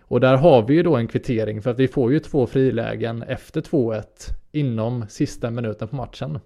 [0.00, 3.22] Och där har vi ju då en kvittering för att vi får ju två frilägen
[3.22, 4.02] efter 2-1
[4.52, 6.38] inom sista minuten på matchen.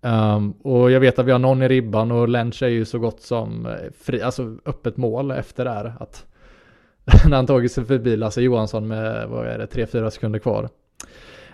[0.00, 2.98] Um, och jag vet att vi har någon i ribban och Lench är ju så
[2.98, 5.92] gott som eh, fri, alltså öppet mål efter det här.
[6.00, 6.26] Att
[7.28, 10.68] när han tagit sig förbi Lasse Johansson med, vad är det, 3-4 sekunder kvar.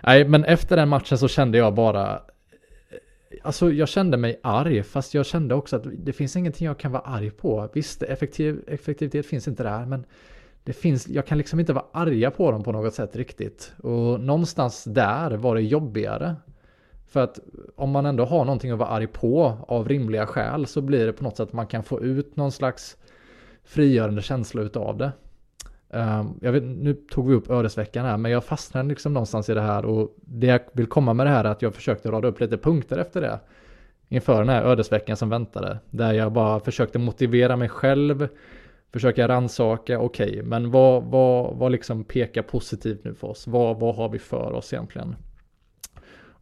[0.03, 2.21] Nej, men efter den matchen så kände jag bara,
[3.43, 6.93] alltså jag kände mig arg, fast jag kände också att det finns ingenting jag kan
[6.93, 7.69] vara arg på.
[7.73, 10.05] Visst, effektiv, effektivitet finns inte där, men
[10.65, 13.73] det finns, jag kan liksom inte vara arga på dem på något sätt riktigt.
[13.83, 16.37] Och någonstans där var det jobbigare.
[17.07, 17.39] För att
[17.77, 21.13] om man ändå har någonting att vara arg på av rimliga skäl så blir det
[21.13, 22.97] på något sätt att man kan få ut någon slags
[23.65, 25.13] frigörande känsla utav det.
[25.95, 29.55] Um, jag vet, nu tog vi upp ödesveckan här, men jag fastnade liksom någonstans i
[29.55, 32.29] det här och det jag vill komma med det här är att jag försökte rada
[32.29, 33.41] upp lite punkter efter det.
[34.09, 35.79] Inför den här ödesveckan som väntade.
[35.91, 38.29] Där jag bara försökte motivera mig själv
[38.95, 43.47] försöka rannsaka, okej, okay, men vad, vad, vad liksom pekar positivt nu för oss?
[43.47, 45.17] Vad, vad har vi för oss egentligen?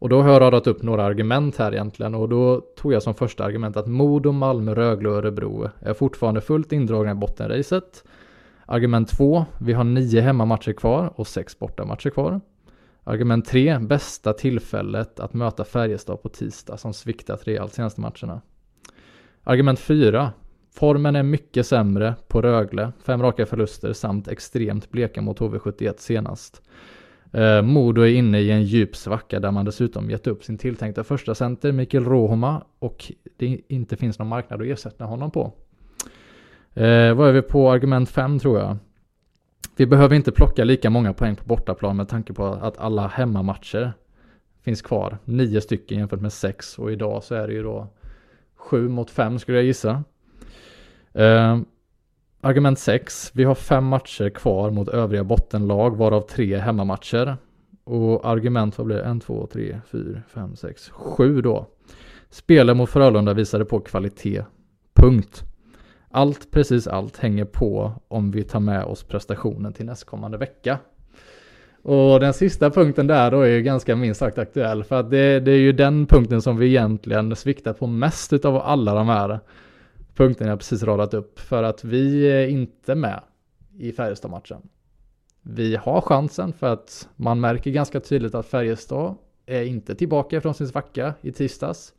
[0.03, 3.15] Och då har jag radat upp några argument här egentligen och då tog jag som
[3.15, 8.03] första argument att Modo, Malmö, Rögle och Örebro är fortfarande fullt indragna i bottenracet.
[8.65, 9.45] Argument 2.
[9.59, 12.41] vi har nio hemmamatcher kvar och sex bortamatcher kvar.
[13.03, 13.79] Argument 3.
[13.79, 18.41] bästa tillfället att möta Färjestad på tisdag som sviktat rejält senaste matcherna.
[19.43, 20.31] Argument 4.
[20.75, 26.61] Formen är mycket sämre på Rögle, fem raka förluster samt extremt bleka mot HV71 senast.
[27.33, 31.03] Eh, Modo är inne i en djup svacka där man dessutom gett upp sin tilltänkta
[31.03, 35.53] första center Mikael Rohoma och det inte finns någon marknad att ersätta honom på.
[36.73, 38.77] Eh, vad är vi på argument 5 tror jag?
[39.75, 43.93] Vi behöver inte plocka lika många poäng på bortaplan med tanke på att alla hemmamatcher
[44.61, 45.17] finns kvar.
[45.25, 47.87] Nio stycken jämfört med sex och idag så är det ju då
[48.55, 50.03] sju mot fem skulle jag gissa.
[51.13, 51.59] Eh,
[52.41, 53.31] argument 6.
[53.33, 57.37] Vi har fem matcher kvar mot övriga bottenlag varav tre hemmamatcher.
[57.83, 59.03] Och argument, vad blir det?
[59.03, 61.67] 1, 2, 3, 4, 5, 6, 7 då.
[62.29, 64.43] Spelen mot Frölunda visade på kvalitet.
[64.93, 65.43] Punkt.
[66.15, 70.79] Allt, precis allt, hänger på om vi tar med oss prestationen till nästkommande vecka.
[71.81, 74.83] Och den sista punkten där då är ju ganska minst sagt aktuell.
[74.83, 78.57] För att det, det är ju den punkten som vi egentligen sviktar på mest utav
[78.57, 79.39] alla de här
[80.15, 83.21] punkterna jag precis radat upp för att vi är inte med
[83.77, 84.61] i Färjestad-matchen.
[85.41, 90.53] vi har chansen för att man märker ganska tydligt att Färjestad är inte tillbaka från
[90.53, 91.93] sin svacka i tisdags.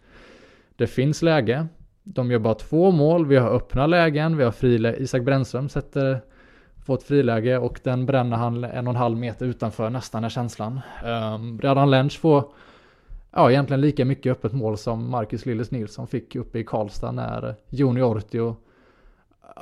[0.77, 1.67] Det finns läge.
[2.05, 3.27] De gör bara två mål.
[3.27, 4.37] Vi har öppna lägen.
[4.37, 4.97] Vi har friläge.
[4.97, 6.21] Isak Brännström sätter
[6.85, 10.29] får ett friläge och den bränner han en och en halv meter utanför nästan är
[10.29, 10.81] känslan.
[11.05, 12.45] Ehm, um, Radan Lench får
[13.31, 17.55] ja, egentligen lika mycket öppet mål som Marcus Lilles Nilsson fick uppe i Karlstad när
[17.69, 18.57] Joni Ortio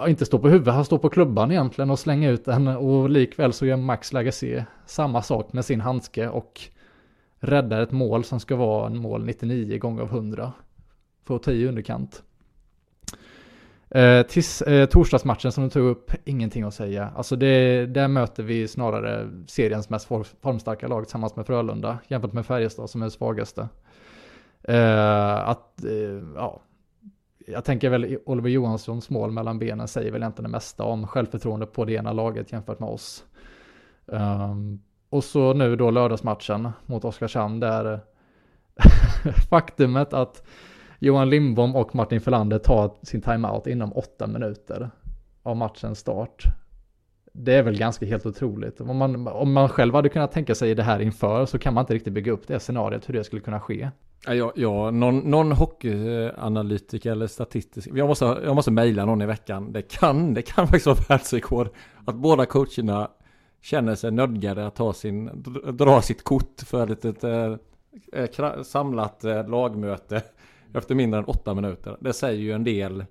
[0.06, 3.52] inte står på huvudet, han står på klubban egentligen och slänger ut den och likväl
[3.52, 6.60] så gör Max Lagasse samma sak med sin handske och
[7.38, 10.52] räddar ett mål som ska vara en mål 99 gånger av 100
[11.24, 12.22] för att ta i underkant.
[13.94, 17.12] Eh, tills eh, torsdagsmatchen som du tog upp, ingenting att säga.
[17.16, 20.08] Alltså det, där möter vi snarare seriens mest
[20.42, 23.68] formstarka lag tillsammans med Frölunda jämfört med Färjestad som är det svagaste.
[24.62, 26.60] Eh, att, eh, ja,
[27.46, 31.66] jag tänker väl Oliver Johanssons mål mellan benen säger väl egentligen det mesta om självförtroende
[31.66, 33.24] på det ena laget jämfört med oss.
[34.06, 38.00] Um, och så nu då lördagsmatchen mot Oskarshamn där
[39.50, 40.42] faktumet att
[41.04, 44.90] Johan Lindbom och Martin Fölander tar sin timeout inom åtta minuter
[45.42, 46.44] av matchens start.
[47.32, 48.80] Det är väl ganska helt otroligt.
[48.80, 51.82] Om man, om man själv hade kunnat tänka sig det här inför så kan man
[51.82, 53.90] inte riktigt bygga upp det scenariot hur det skulle kunna ske.
[54.26, 57.88] Ja, ja någon, någon hockeyanalytiker eller statistisk.
[57.94, 59.72] Jag måste, jag måste mejla någon i veckan.
[59.72, 61.68] Det kan, det kan faktiskt vara världsrekord.
[62.04, 63.10] Att båda coacherna
[63.62, 68.62] känner sig nödgade att ta sin, dra sitt kort för ett, ett, ett, eh, eh,
[68.62, 70.22] samlat eh, lagmöte
[70.74, 71.96] efter mindre än åtta minuter.
[72.00, 73.04] Det säger ju en del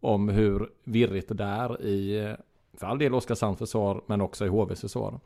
[0.00, 2.34] om hur virrigt det är i,
[2.78, 5.20] för all del Oskarshamns försvar, men också i HVs försvar.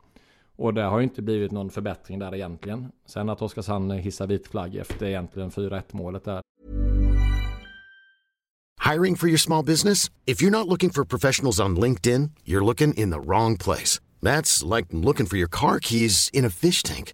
[0.55, 2.91] Och det har ju inte blivit någon förbättring där egentligen.
[3.05, 6.41] Sen att Oskarshamn hissar vit flagg efter egentligen 4-1 målet där.
[8.91, 10.11] Hiring for your small business?
[10.25, 14.01] If you're not looking for professionals on LinkedIn, you're looking in the wrong place.
[14.21, 17.13] That's like looking for your car keys in a fish tank.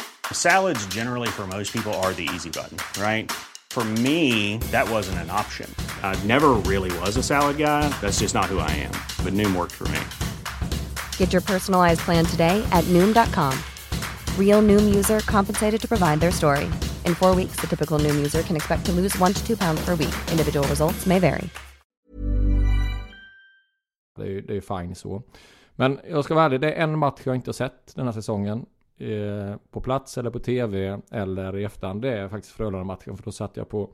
[0.33, 3.31] Salads generally for most people are the easy button, right?
[3.69, 5.73] For me, that wasn't an option.
[6.03, 7.87] I never really was a salad guy.
[8.01, 8.91] That's just not who I am.
[9.23, 10.01] But Noom worked for me.
[11.15, 13.57] Get your personalized plan today at Noom.com.
[14.37, 16.65] Real Noom user compensated to provide their story.
[17.05, 19.79] In four weeks, the typical Noom user can expect to lose one to two pounds
[19.85, 20.13] per week.
[20.31, 21.49] Individual results may vary.
[24.15, 25.23] Det är ju det är fine så.
[25.75, 28.13] Men jag ska vara ärlig, det är en match jag inte har sett den här
[28.13, 28.65] säsongen.
[29.01, 32.01] Eh, på plats eller på tv eller i efterhand.
[32.01, 33.17] Det är faktiskt Frölunda-matchen.
[33.17, 33.89] För då satt jag på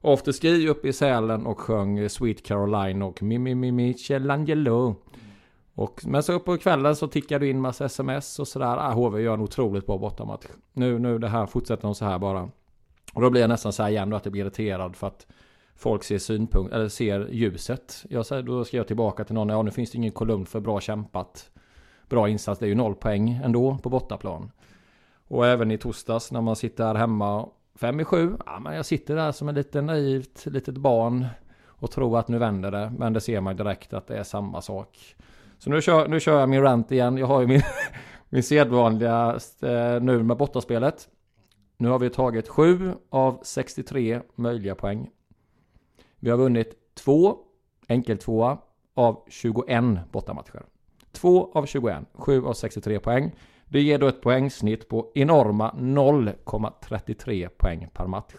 [0.00, 4.96] afterski uppe i Sälen och sjöng Sweet Caroline och Mimi Mimi Michelangelo.
[5.74, 8.76] Och, men så upp på kvällen så tickade det in massa sms och sådär.
[8.76, 10.46] Ah, HV gör en otroligt bra bortamatch.
[10.72, 12.50] Nu, nu det här fortsätter de så här bara.
[13.14, 15.26] Och då blir jag nästan så här igen då att jag blir irriterad för att
[15.76, 18.04] folk ser synpunkt, eller ser ljuset.
[18.10, 20.60] Jag säger, då ska jag tillbaka till någon, ja nu finns det ingen kolumn för
[20.60, 21.50] bra kämpat.
[22.12, 24.50] Bra insats, det är ju noll poäng ändå på bortaplan.
[25.28, 28.36] Och även i torsdags när man sitter här hemma fem i sju.
[28.46, 31.26] Ja, men jag sitter där som ett liten naivt litet barn
[31.66, 32.92] och tror att nu vänder det.
[32.98, 35.16] Men det ser man direkt att det är samma sak.
[35.58, 37.18] Så nu kör, nu kör jag min rant igen.
[37.18, 37.62] Jag har ju min,
[38.28, 41.08] min sedvanliga eh, nu med bortaspelet.
[41.76, 45.10] Nu har vi tagit 7 av 63 möjliga poäng.
[46.18, 47.38] Vi har vunnit 2
[47.88, 48.58] enkeltvåa
[48.94, 50.62] av 21 bortamatcher.
[51.22, 53.32] 2 av 21, 7 av 63 poäng.
[53.68, 58.34] Det ger då ett poängsnitt på enorma 0,33 poäng per match.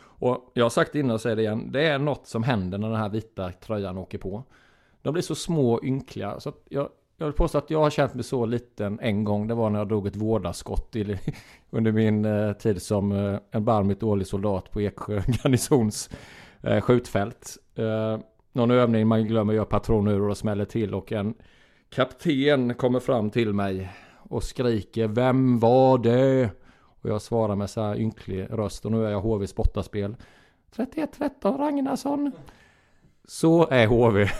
[0.00, 1.72] Och jag har sagt det innan och säger det igen.
[1.72, 4.44] Det är något som händer när den här vita tröjan åker på.
[5.02, 6.40] De blir så små och ynkliga.
[6.40, 9.46] Så jag, jag vill påstå att jag har känt mig så liten en gång.
[9.46, 11.18] Det var när jag drog ett vårdarskott i,
[11.70, 16.10] under min eh, tid som eh, en barmigt dålig soldat på Eksjö garnisons
[16.62, 17.56] eh, skjutfält.
[17.74, 18.18] Eh,
[18.52, 21.34] någon övning man glömmer göra patronur och smäller till och en
[21.88, 23.92] kapten kommer fram till mig
[24.28, 26.50] och skriker Vem var det?
[27.00, 30.16] Och jag svarar med så här ynklig röst och nu är jag HVs bortaspel.
[30.76, 32.32] 31-13 Ragnarsson.
[33.24, 34.30] Så är HV.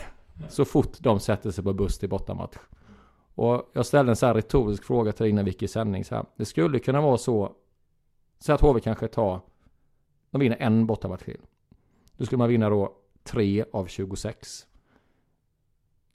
[0.49, 2.57] Så fort de sätter sig på buss till bortamatch.
[3.35, 6.05] Och jag ställde en så här retorisk fråga till dig innan vi gick i sändning.
[6.05, 6.25] Så här.
[6.35, 7.51] Det skulle kunna vara så.
[8.39, 9.41] Så att HV kanske tar.
[10.31, 11.41] De vinner en bortamatch till.
[12.17, 12.98] Då skulle man vinna då
[13.31, 14.65] 3 av 26.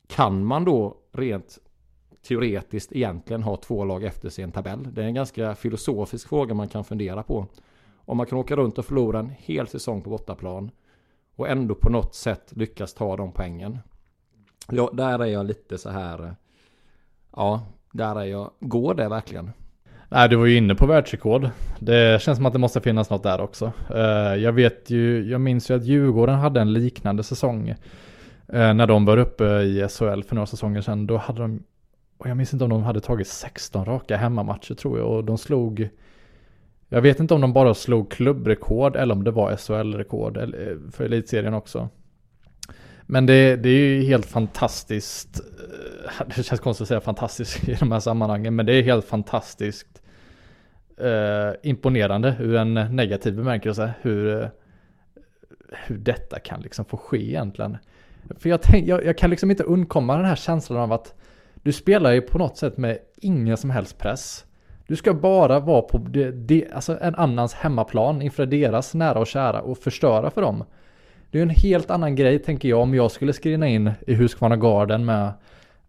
[0.06, 1.58] Kan man då rent
[2.28, 4.94] teoretiskt egentligen ha två lag efter sig i en tabell?
[4.94, 7.46] Det är en ganska filosofisk fråga man kan fundera på.
[7.96, 10.70] Om man kan åka runt och förlora en hel säsong på bortaplan
[11.36, 13.78] och ändå på något sätt lyckas ta de poängen.
[14.70, 16.24] Ja, där är jag lite så här.
[16.24, 16.32] Eh,
[17.36, 18.50] ja, där är jag.
[18.60, 19.50] Går det verkligen?
[20.08, 21.48] Nej, du var ju inne på världsrekord.
[21.78, 23.72] Det känns som att det måste finnas något där också.
[23.94, 27.68] Eh, jag vet ju, jag minns ju att Djurgården hade en liknande säsong.
[28.48, 31.06] Eh, när de var uppe i SHL för några säsonger sedan.
[31.06, 31.62] Då hade de,
[32.18, 35.08] och jag minns inte om de hade tagit 16 raka hemmamatcher tror jag.
[35.08, 35.88] Och de slog,
[36.88, 40.44] jag vet inte om de bara slog klubbrekord eller om det var SHL-rekord eh,
[40.92, 41.88] för elitserien också.
[43.06, 45.40] Men det, det är ju helt fantastiskt.
[45.40, 48.56] Eh, det känns konstigt att säga fantastiskt i de här sammanhangen.
[48.56, 50.02] Men det är helt fantastiskt
[50.98, 53.92] eh, imponerande ur en negativ bemärkelse.
[54.00, 54.48] Hur, eh,
[55.86, 57.76] hur detta kan liksom få ske egentligen.
[58.38, 61.14] För jag, tänk, jag, jag, kan liksom inte undkomma den här känslan av att
[61.54, 64.44] du spelar ju på något sätt med ingen som helst press.
[64.86, 69.26] Du ska bara vara på de, de, alltså en annans hemmaplan inför deras nära och
[69.26, 70.64] kära och förstöra för dem.
[71.34, 74.56] Det är en helt annan grej tänker jag om jag skulle skrina in i Huskvarna
[74.56, 75.32] Garden med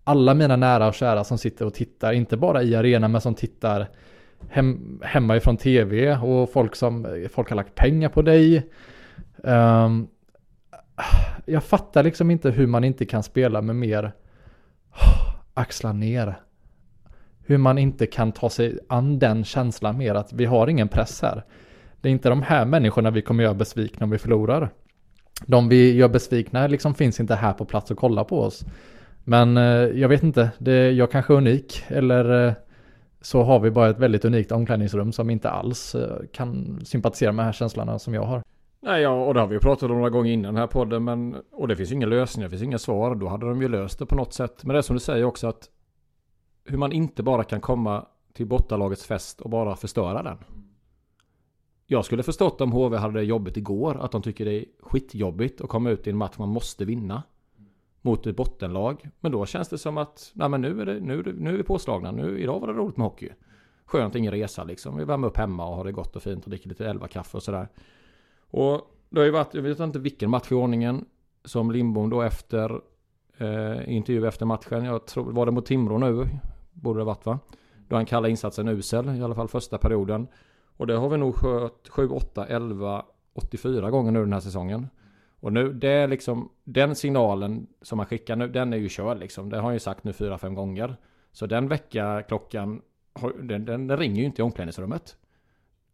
[0.03, 3.35] alla mina nära och kära som sitter och tittar, inte bara i arenan men som
[3.35, 3.89] tittar
[4.49, 8.69] hem, hemma ifrån tv och folk som folk har lagt pengar på dig.
[9.35, 10.07] Um,
[11.45, 14.11] jag fattar liksom inte hur man inte kan spela med mer
[15.53, 16.35] axlar ner.
[17.39, 21.21] Hur man inte kan ta sig an den känslan mer att vi har ingen press
[21.21, 21.43] här.
[22.01, 24.71] Det är inte de här människorna vi kommer göra besvikna om vi förlorar.
[25.45, 28.65] De vi gör besvikna liksom finns inte här på plats och kollar på oss.
[29.23, 32.53] Men eh, jag vet inte, det, jag kanske är unik eller eh,
[33.21, 37.43] så har vi bara ett väldigt unikt omklädningsrum som inte alls eh, kan sympatisera med
[37.43, 38.43] de här känslorna som jag har.
[38.81, 41.03] Nej, ja, och det har vi ju pratat om några gånger innan den här podden,
[41.03, 43.15] men och det finns inga lösningar, det finns inga svar.
[43.15, 44.63] Då hade de ju löst det på något sätt.
[44.63, 45.69] Men det är som du säger också att
[46.65, 50.38] hur man inte bara kan komma till bortalagets fest och bara förstöra den.
[51.88, 55.61] Jag skulle förstått om HV hade det jobbigt igår, att de tycker det är skitjobbigt
[55.61, 57.23] att komma ut i en match man måste vinna.
[58.01, 59.09] Mot ett bottenlag.
[59.19, 61.63] Men då känns det som att, nej men nu är, det, nu, nu är vi
[61.63, 63.29] påslagna, nu, idag var det roligt med hockey.
[63.86, 64.97] Skönt, ingen resa liksom.
[64.97, 67.38] Vi värmer upp hemma och har det gott och fint och dricker lite elva kaffe
[67.38, 67.67] och sådär.
[68.39, 71.05] Och det har ju varit, jag vet inte vilken match i ordningen
[71.45, 72.81] som Lindbom då efter
[73.38, 74.86] eh, intervju efter matchen.
[74.86, 76.27] Jag tror, var det mot Timrå nu?
[76.73, 77.39] Borde det varit va?
[77.88, 80.27] Då han kallar insatsen usel, i alla fall första perioden.
[80.78, 84.88] Och det har vi nog skött 7, 8, 11, 84 gånger nu den här säsongen.
[85.39, 89.19] Och nu, det är liksom, den signalen som man skickar nu, den är ju körd
[89.19, 89.49] liksom.
[89.49, 90.95] Det har han ju sagt nu 4-5 gånger.
[91.32, 92.82] Så den väckarklockan,
[93.43, 95.17] den, den ringer ju inte i omklädningsrummet.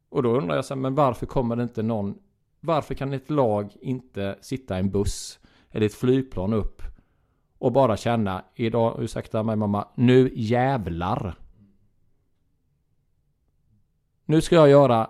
[0.10, 2.16] Och då undrar jag så här, men varför kommer det inte någon
[2.62, 5.40] varför kan ett lag inte sitta i en buss
[5.72, 6.82] eller ett flygplan upp
[7.58, 11.36] och bara känna idag, ursäkta mig mamma, nu jävlar.
[14.32, 15.10] Nu ska jag göra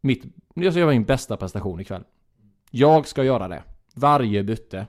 [0.00, 2.04] mitt, nu ska jag göra min bästa prestation ikväll.
[2.70, 3.62] Jag ska göra det.
[3.94, 4.86] Varje bytte.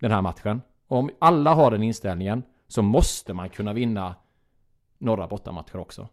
[0.00, 0.62] Den här matchen.
[0.86, 4.14] Och om alla har den inställningen så måste man kunna vinna
[4.98, 6.08] några bortamatcher också.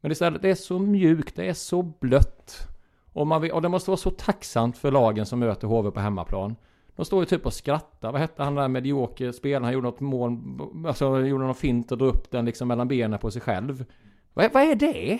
[0.00, 2.68] Men istället, det är så mjukt, det är så blött.
[3.12, 6.56] Och, man, och det måste vara så tacksamt för lagen som möter HV på hemmaplan.
[6.96, 8.12] De står ju typ och skrattar.
[8.12, 9.64] Vad hette han där medioker spelaren?
[9.64, 10.38] Han gjorde något mål,
[10.86, 13.84] alltså gjorde något fint och drog upp den liksom mellan benen på sig själv.
[14.34, 15.18] Vad, vad är det?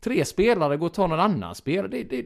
[0.00, 1.88] Tre spelare går och tar någon annan spelare.
[1.88, 2.22] Det, det,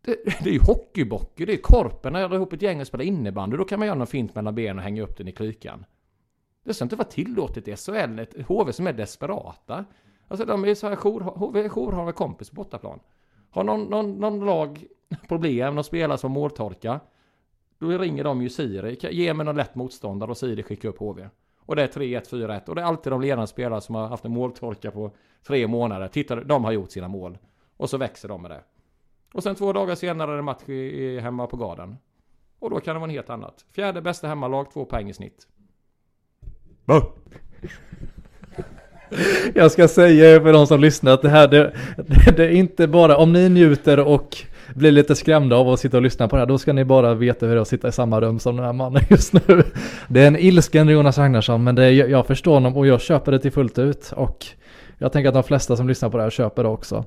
[0.00, 1.44] det, det är ju hockeybockey.
[1.44, 2.12] det är korpen.
[2.12, 4.34] När jag drar ihop ett gäng och spelar innebandy, då kan man göra något fint
[4.34, 5.84] mellan benen och hänga upp den i klykan.
[6.64, 9.84] Det ska inte vara tillåtet i SHL, ett HV som är desperata.
[10.28, 13.00] Alltså de är så här jour, jourhavande kompis på bortaplan.
[13.50, 14.84] Har någon, någon, någon lag
[15.28, 17.00] problem, någon spelare som måltorka.
[17.78, 18.98] Då ringer de ju Siri.
[19.10, 21.28] Ge mig någon lätt motståndare och Siri skickar upp HV.
[21.66, 22.68] Och det är 3-1, 4-1.
[22.68, 25.10] Och det är alltid de ledande spelarna som har haft en måltorka på
[25.46, 26.08] tre månader.
[26.08, 27.38] Titta, de har gjort sina mål.
[27.76, 28.60] Och så växer de med det.
[29.34, 31.96] Och sen två dagar senare är det match i, i, hemma på garden.
[32.58, 33.64] Och då kan det vara en helt annat.
[33.72, 35.46] Fjärde bästa hemmalag, två poäng i snitt.
[36.84, 37.04] Buh!
[39.54, 42.88] Jag ska säga för de som lyssnar att det här, det, det, det, är inte
[42.88, 44.36] bara, om ni njuter och
[44.76, 47.14] blir lite skrämda av att sitta och lyssna på det här, då ska ni bara
[47.14, 49.62] veta hur det är att sitta i samma rum som den här mannen just nu.
[50.08, 53.32] Det är en ilsken Jonas Ragnarsson, men det är, jag förstår honom och jag köper
[53.32, 54.12] det till fullt ut.
[54.16, 54.46] Och
[54.98, 57.04] jag tänker att de flesta som lyssnar på det här köper det också.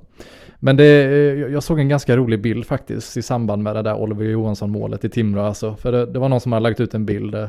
[0.59, 3.95] Men det, eh, jag såg en ganska rolig bild faktiskt i samband med det där
[3.95, 5.75] Oliver Johansson målet i Timrå alltså.
[5.75, 7.47] För det, det var någon som hade lagt ut en bild eh,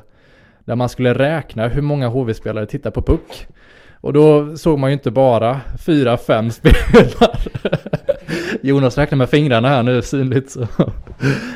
[0.65, 3.47] där man skulle räkna hur många HV-spelare tittar på puck.
[4.01, 7.39] Och då såg man ju inte bara fyra, fem spelare.
[8.63, 10.67] Jonas räknar med fingrarna här nu synligt så.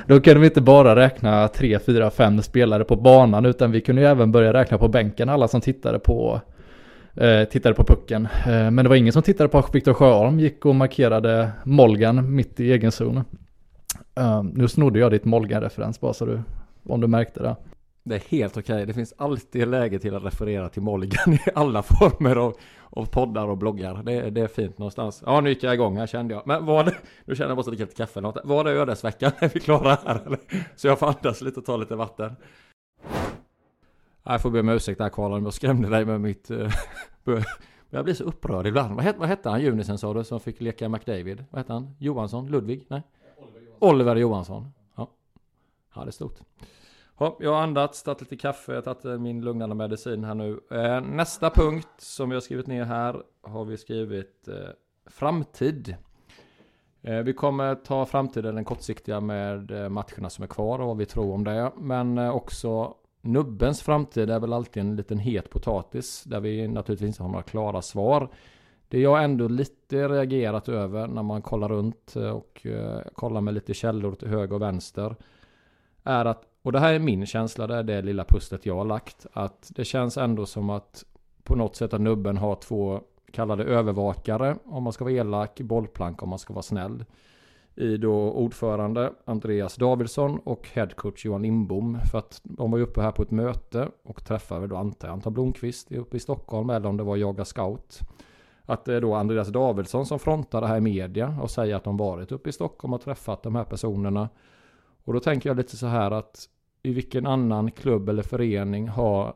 [0.06, 4.02] Då kunde vi inte bara räkna tre, fyra, fem spelare på banan utan vi kunde
[4.02, 6.40] ju även börja räkna på bänken alla som tittade på
[7.14, 8.28] eh, tittade på pucken.
[8.46, 12.60] Eh, men det var ingen som tittade på Viktor Sjöholm, gick och markerade Molgan mitt
[12.60, 13.24] i egen zon.
[14.16, 16.40] Eh, nu snodde jag ditt Molgan-referens bara så du,
[16.88, 17.56] om du märkte det.
[18.06, 18.74] Det är helt okej.
[18.74, 18.84] Okay.
[18.84, 22.56] Det finns alltid läge till att referera till Molgan i alla former av,
[22.90, 24.02] av poddar och bloggar.
[24.02, 25.22] Det, det, är fint någonstans.
[25.26, 26.46] Ja, nu gick jag igång här kände jag.
[26.46, 26.94] Men var det,
[27.24, 28.44] nu känner jag bara att dricka lite kaffe eller något.
[28.44, 29.32] Var det ödesveckan?
[29.38, 30.38] Är vi klara här eller?
[30.76, 32.36] Så jag får andas lite och ta lite vatten.
[34.22, 36.50] Jag får be om ursäkt där Karl om jag skrämde dig med mitt...
[36.50, 36.72] Eh,
[37.90, 38.94] jag blir så upprörd ibland.
[38.94, 41.44] Vad hette, vad hette han junisen sa du som fick leka McDavid?
[41.50, 41.96] Vad hette han?
[41.98, 42.50] Johansson?
[42.50, 42.86] Ludvig?
[42.88, 43.02] Nej?
[43.36, 43.88] Oliver Johansson.
[43.90, 44.72] Oliver Johansson.
[44.96, 45.10] Ja.
[45.94, 46.40] Ja, det är stort.
[47.18, 50.34] Ja, jag har andats, tagit lite kaffe, jag har tagit eh, min lugnande medicin här
[50.34, 50.60] nu.
[50.70, 54.54] Eh, nästa punkt som vi har skrivit ner här har vi skrivit eh,
[55.06, 55.96] framtid.
[57.24, 61.34] Vi kommer ta framtiden, den kortsiktiga med matcherna som är kvar och vad vi tror
[61.34, 61.72] om det.
[61.76, 67.22] Men också nubbens framtid är väl alltid en liten het potatis där vi naturligtvis inte
[67.22, 68.28] har några klara svar.
[68.88, 72.66] Det jag ändå lite reagerat över när man kollar runt och
[73.14, 75.16] kollar med lite källor till höger och vänster
[76.04, 78.84] är att och det här är min känsla, det är det lilla pusslet jag har
[78.84, 79.26] lagt.
[79.32, 81.04] Att det känns ändå som att
[81.42, 83.00] på något sätt att nubben har två
[83.32, 87.04] kallade övervakare om man ska vara elak, bollplank om man ska vara snäll.
[87.74, 91.98] I då ordförande Andreas Davidsson och headcoach Johan Lindbom.
[92.10, 95.12] För att de var ju uppe här på ett möte och träffade då antar jag
[95.12, 97.98] Anton Blomqvist uppe i Stockholm eller om det var Jaga Scout.
[98.66, 101.84] Att det är då Andreas Davidsson som frontar det här i media och säger att
[101.84, 104.28] de varit uppe i Stockholm och träffat de här personerna.
[105.04, 106.48] Och då tänker jag lite så här att
[106.82, 109.34] i vilken annan klubb eller förening har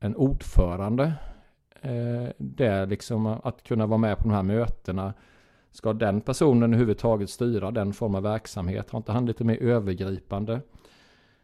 [0.00, 1.12] en ordförande
[1.80, 5.14] eh, det liksom att kunna vara med på de här mötena.
[5.70, 8.90] Ska den personen överhuvudtaget styra den form av verksamhet?
[8.90, 10.60] Har inte han lite mer övergripande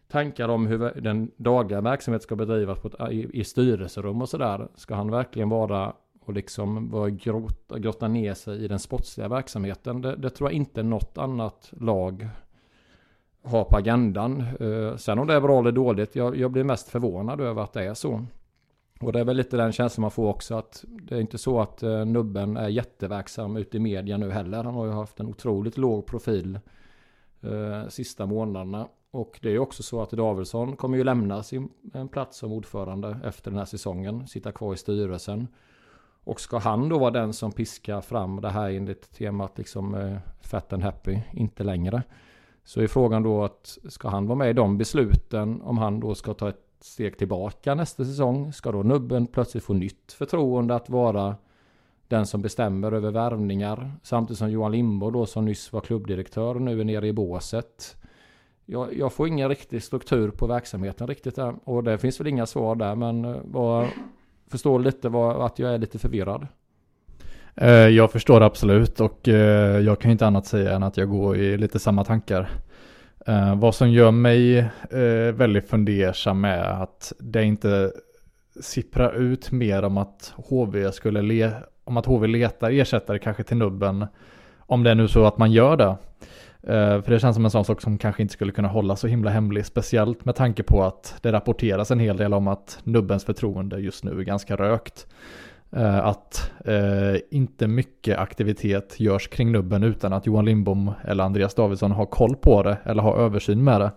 [0.09, 4.69] tankar om hur den dagliga verksamheten ska bedrivas på ett, i, i styrelserum och sådär?
[4.75, 10.03] Ska han verkligen vara och liksom vara grotta, grotta ner sig i den sportsliga verksamheten?
[10.03, 12.29] Det, det tror jag inte något annat lag
[13.47, 14.41] har på agendan.
[14.61, 17.73] Eh, sen om det är bra eller dåligt, jag, jag blir mest förvånad över att
[17.73, 18.27] det är så.
[19.01, 21.61] Och det är väl lite den känslan man får också att det är inte så
[21.61, 24.65] att eh, nubben är jätteverksam ute i media nu heller.
[24.65, 26.59] Han har ju haft en otroligt låg profil
[27.41, 28.89] eh, sista månaderna.
[29.11, 31.69] Och det är ju också så att Davidsson kommer ju lämna sin
[32.11, 34.29] plats som ordförande efter den här säsongen.
[34.29, 35.49] Sitta kvar i styrelsen.
[36.25, 40.73] Och ska han då vara den som piskar fram det här enligt temat liksom fat
[40.73, 42.03] and happy, inte längre.
[42.67, 46.15] Så är frågan då att ska han vara med i de besluten om han då
[46.15, 48.53] ska ta ett steg tillbaka nästa säsong?
[48.53, 51.37] Ska då nubben plötsligt få nytt förtroende att vara
[52.09, 53.93] den som bestämmer över värvningar?
[54.03, 57.97] Samtidigt som Johan Lindborg då som nyss var klubbdirektör nu är nere i båset.
[58.65, 61.55] Jag, jag får ingen riktig struktur på verksamheten riktigt där.
[61.65, 63.89] Och det finns väl inga svar där men eh, bara
[64.47, 66.47] förstår lite vad, att jag är lite förvirrad.
[67.61, 71.37] Eh, jag förstår absolut och eh, jag kan inte annat säga än att jag går
[71.37, 72.49] i lite samma tankar.
[73.27, 74.69] Eh, vad som gör mig
[75.33, 77.93] väldigt fundersam är att det inte
[78.61, 81.51] sipprar ut mer om att HV skulle le
[81.85, 84.07] om att HV letar ersättare kanske till nubben.
[84.59, 85.97] Om det är nu så att man gör det.
[87.03, 89.31] För det känns som en sån sak som kanske inte skulle kunna hålla så himla
[89.31, 89.67] hemlig.
[89.67, 94.05] Speciellt med tanke på att det rapporteras en hel del om att nubbens förtroende just
[94.05, 95.07] nu är ganska rökt.
[95.73, 101.55] Eh, att eh, inte mycket aktivitet görs kring nubben utan att Johan Lindbom eller Andreas
[101.55, 103.91] Davidsson har koll på det eller har översyn med det.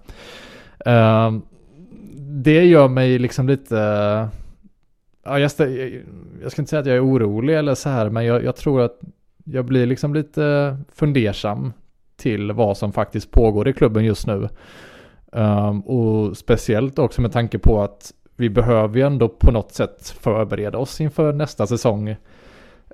[0.92, 1.32] Eh,
[2.44, 3.76] det gör mig liksom lite
[5.24, 5.52] Ja, jag,
[6.42, 8.82] jag, ska inte säga att jag är orolig eller så här, men jag, jag, tror
[8.82, 9.00] att
[9.44, 11.74] jag blir liksom lite fundersam
[12.18, 14.50] till vad som faktiskt pågår i klubben just nu.
[15.32, 20.16] Um, och speciellt också med tanke på att vi behöver ju ändå på något sätt
[20.20, 22.16] förbereda oss inför nästa säsong.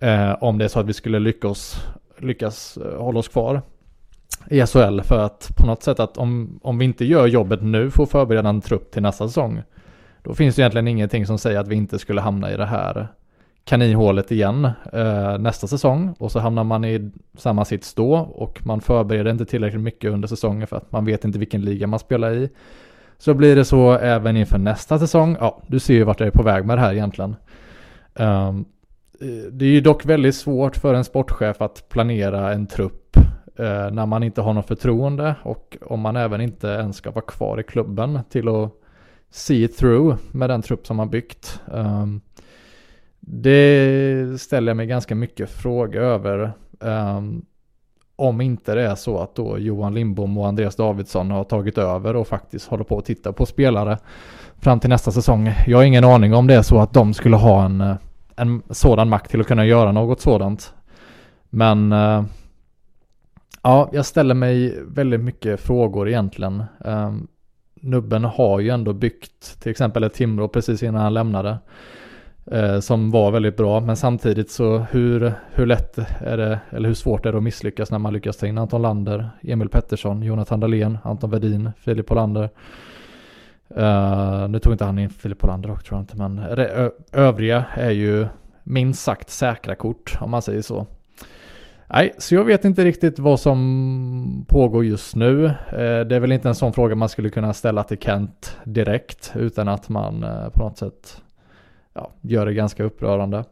[0.01, 1.87] Eh, om det är så att vi skulle lyckas,
[2.17, 3.61] lyckas eh, hålla oss kvar
[4.49, 5.01] i SHL.
[5.01, 8.11] För att på något sätt att om, om vi inte gör jobbet nu för att
[8.11, 9.61] förbereda en trupp till nästa säsong.
[10.23, 13.07] Då finns det egentligen ingenting som säger att vi inte skulle hamna i det här
[13.63, 16.15] kaninhålet igen eh, nästa säsong.
[16.19, 20.27] Och så hamnar man i samma sits då och man förbereder inte tillräckligt mycket under
[20.27, 22.49] säsongen för att man vet inte vilken liga man spelar i.
[23.17, 25.37] Så blir det så även inför nästa säsong.
[25.39, 27.35] Ja, du ser ju vart jag är på väg med det här egentligen.
[28.13, 28.65] Um,
[29.51, 33.17] det är ju dock väldigt svårt för en sportchef att planera en trupp
[33.59, 37.25] uh, när man inte har något förtroende och om man även inte ens ska vara
[37.25, 38.71] kvar i klubben till att
[39.29, 41.61] see through med den trupp som man byggt.
[41.65, 42.21] Um,
[43.19, 46.53] det ställer jag mig ganska mycket frågor över.
[46.79, 47.45] Um,
[48.15, 52.15] om inte det är så att då Johan Lindbom och Andreas Davidsson har tagit över
[52.15, 53.97] och faktiskt håller på att titta på spelare
[54.59, 55.53] fram till nästa säsong.
[55.67, 57.95] Jag har ingen aning om det är så att de skulle ha en, eh,
[58.35, 60.73] en sådan makt till att kunna göra något sådant.
[61.49, 62.23] Men eh,
[63.61, 66.63] ja, jag ställer mig väldigt mycket frågor egentligen.
[66.85, 67.13] Eh,
[67.81, 71.57] Nubben har ju ändå byggt till exempel ett Timrå precis innan han lämnade.
[72.51, 73.79] Eh, som var väldigt bra.
[73.79, 77.91] Men samtidigt så hur, hur lätt är det, eller hur svårt är det att misslyckas
[77.91, 82.49] när man lyckas ta in Anton Lander, Emil Pettersson, Jonathan Dahlén, Anton Vedin, Filip Hollander.
[83.75, 86.39] Eh, nu tog inte han in Filip Hollander också tror jag inte, men
[87.11, 88.27] övriga är ju
[88.63, 90.87] minst sagt säkra kort om man säger så.
[91.87, 95.45] Nej, så jag vet inte riktigt vad som pågår just nu.
[95.45, 95.51] Eh,
[96.05, 99.67] det är väl inte en sån fråga man skulle kunna ställa till Kent direkt utan
[99.67, 101.21] att man eh, på något sätt
[101.95, 103.43] ja, gör det ganska upprörande.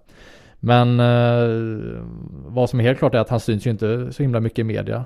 [0.60, 2.04] Men eh,
[2.46, 4.64] vad som är helt klart är att han syns ju inte så himla mycket i
[4.64, 5.06] media.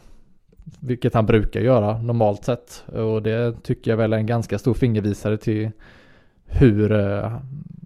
[0.79, 2.83] Vilket han brukar göra normalt sett.
[2.87, 5.71] Och det tycker jag väl är en ganska stor fingervisare till
[6.45, 7.39] hur eh,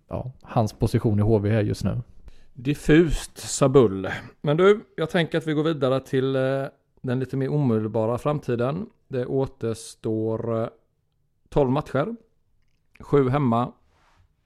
[0.07, 2.01] ja, hans position i HV är just nu.
[2.53, 4.09] Diffust, sa Bull.
[4.41, 6.65] Men du, jag tänker att vi går vidare till eh,
[7.01, 8.89] den lite mer omedelbara framtiden.
[9.07, 10.67] Det återstår eh,
[11.49, 12.15] 12 matcher.
[12.99, 13.71] Sju hemma,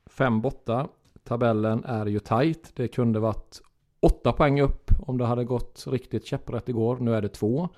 [0.05, 0.87] fem borta.
[1.27, 2.71] Tabellen är ju tajt.
[2.75, 3.61] Det kunde varit
[3.99, 6.97] åtta poäng upp om det hade gått riktigt käpprätt igår.
[6.97, 7.69] Nu är det två.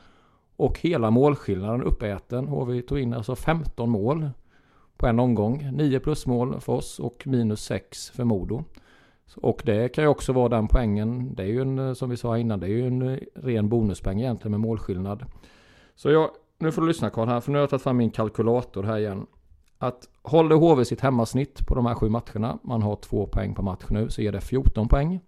[0.55, 2.47] Och hela målskillnaden uppäten.
[2.47, 4.29] HV tog in alltså 15 mål
[4.97, 5.69] på en omgång.
[5.73, 8.63] 9 plusmål för oss och minus 6 för Modo.
[9.35, 11.35] Och det kan ju också vara den poängen.
[11.35, 13.69] Det är ju en, eh, som vi sa innan, det är ju en eh, ren
[13.69, 15.25] bonuspoäng egentligen med målskillnad.
[15.95, 16.29] Så jag,
[16.59, 18.97] nu får du lyssna Karl här, för nu har jag tagit fram min kalkylator här
[18.97, 19.25] igen.
[19.77, 23.63] Att håller HV sitt hemmasnitt på de här sju matcherna, man har två poäng per
[23.63, 25.19] match nu, så ger det 14 poäng.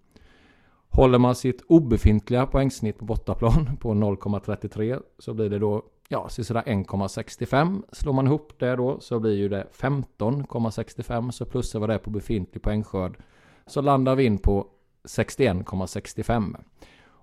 [0.90, 6.64] Håller man sitt obefintliga poängsnitt på bortaplan på 0,33 så blir det då ja, sådär
[6.66, 7.84] 1,65.
[7.92, 12.10] Slår man ihop det då så blir ju det 15,65 så plussar vi det på
[12.10, 13.18] befintlig poängskörd
[13.66, 14.68] så landar vi in på
[15.04, 16.56] 61,65.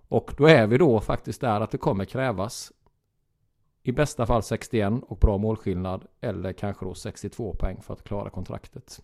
[0.08, 2.72] Och då är vi då faktiskt där att det kommer krävas
[3.88, 8.30] i bästa fall 61 och bra målskillnad eller kanske då 62 poäng för att klara
[8.30, 9.02] kontraktet.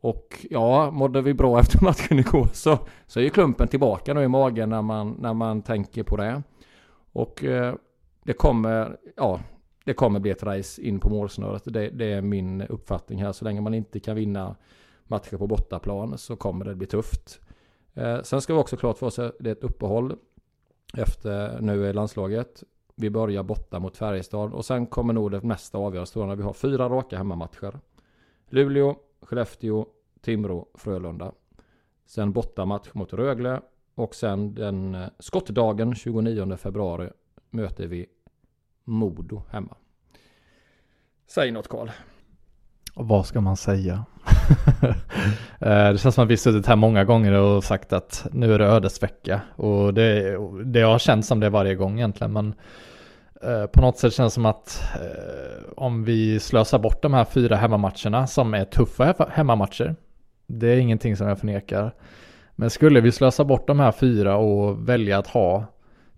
[0.00, 4.22] Och ja, mådde vi bra efter matchen igår så, så är ju klumpen tillbaka nu
[4.22, 6.42] i magen när man, när man tänker på det.
[7.12, 7.74] Och eh,
[8.24, 9.40] det kommer, ja,
[9.84, 11.62] det kommer bli ett race in på målsnöret.
[11.64, 13.32] Det, det, är min uppfattning här.
[13.32, 14.56] Så länge man inte kan vinna
[15.04, 17.40] matcher på bortaplan så kommer det bli tufft.
[17.94, 20.16] Eh, sen ska vi också klart för oss att det är ett uppehåll
[20.96, 22.62] efter nu är landslaget.
[22.98, 26.42] Vi börjar borta mot Färjestad och sen kommer nog det mesta avgöras då när vi
[26.42, 27.80] har fyra raka hemmamatcher.
[28.48, 29.86] Luleå, Skellefteå,
[30.20, 31.32] Timrå, Frölunda.
[32.06, 33.60] Sen bortamatch mot Rögle
[33.94, 37.10] och sen den eh, skottdagen 29 februari
[37.50, 38.06] möter vi
[38.84, 39.76] Modo hemma.
[41.26, 41.88] Säg något Karl.
[42.98, 44.04] Vad ska man säga?
[45.60, 48.58] Eh, det känns som att vi suttit här många gånger och sagt att nu är
[48.58, 49.40] det ödesvecka.
[49.56, 52.32] Och det, det har känts som det varje gång egentligen.
[52.32, 52.54] Men
[53.42, 57.24] eh, på något sätt känns det som att eh, om vi slösar bort de här
[57.24, 59.96] fyra hemmamatcherna som är tuffa hemmamatcher.
[60.46, 61.94] Det är ingenting som jag förnekar.
[62.54, 65.64] Men skulle vi slösa bort de här fyra och välja att ha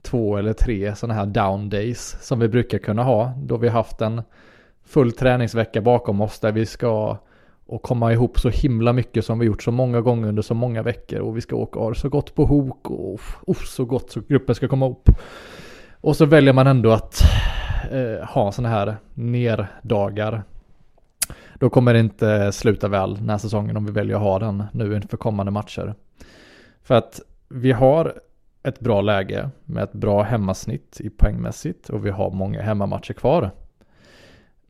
[0.02, 3.32] två eller tre sådana här down days som vi brukar kunna ha.
[3.36, 4.22] Då vi haft en
[4.88, 7.18] full träningsvecka bakom oss där vi ska
[7.66, 10.82] och komma ihop så himla mycket som vi gjort så många gånger under så många
[10.82, 14.54] veckor och vi ska åka så gott på hok och oh, så gott så gruppen
[14.54, 15.10] ska komma upp.
[16.00, 17.22] Och så väljer man ändå att
[17.90, 20.42] eh, ha sådana här nerdagar.
[21.54, 24.64] Då kommer det inte sluta väl den här säsongen om vi väljer att ha den
[24.72, 25.94] nu inför kommande matcher.
[26.82, 28.14] För att vi har
[28.62, 33.50] ett bra läge med ett bra hemmasnitt i poängmässigt och vi har många hemmamatcher kvar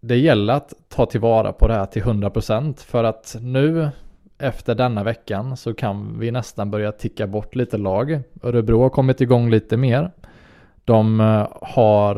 [0.01, 3.88] det gäller att ta tillvara på det här till 100% för att nu
[4.38, 8.20] efter denna veckan så kan vi nästan börja ticka bort lite lag.
[8.42, 10.11] Örebro har kommit igång lite mer.
[10.84, 12.16] De eh, har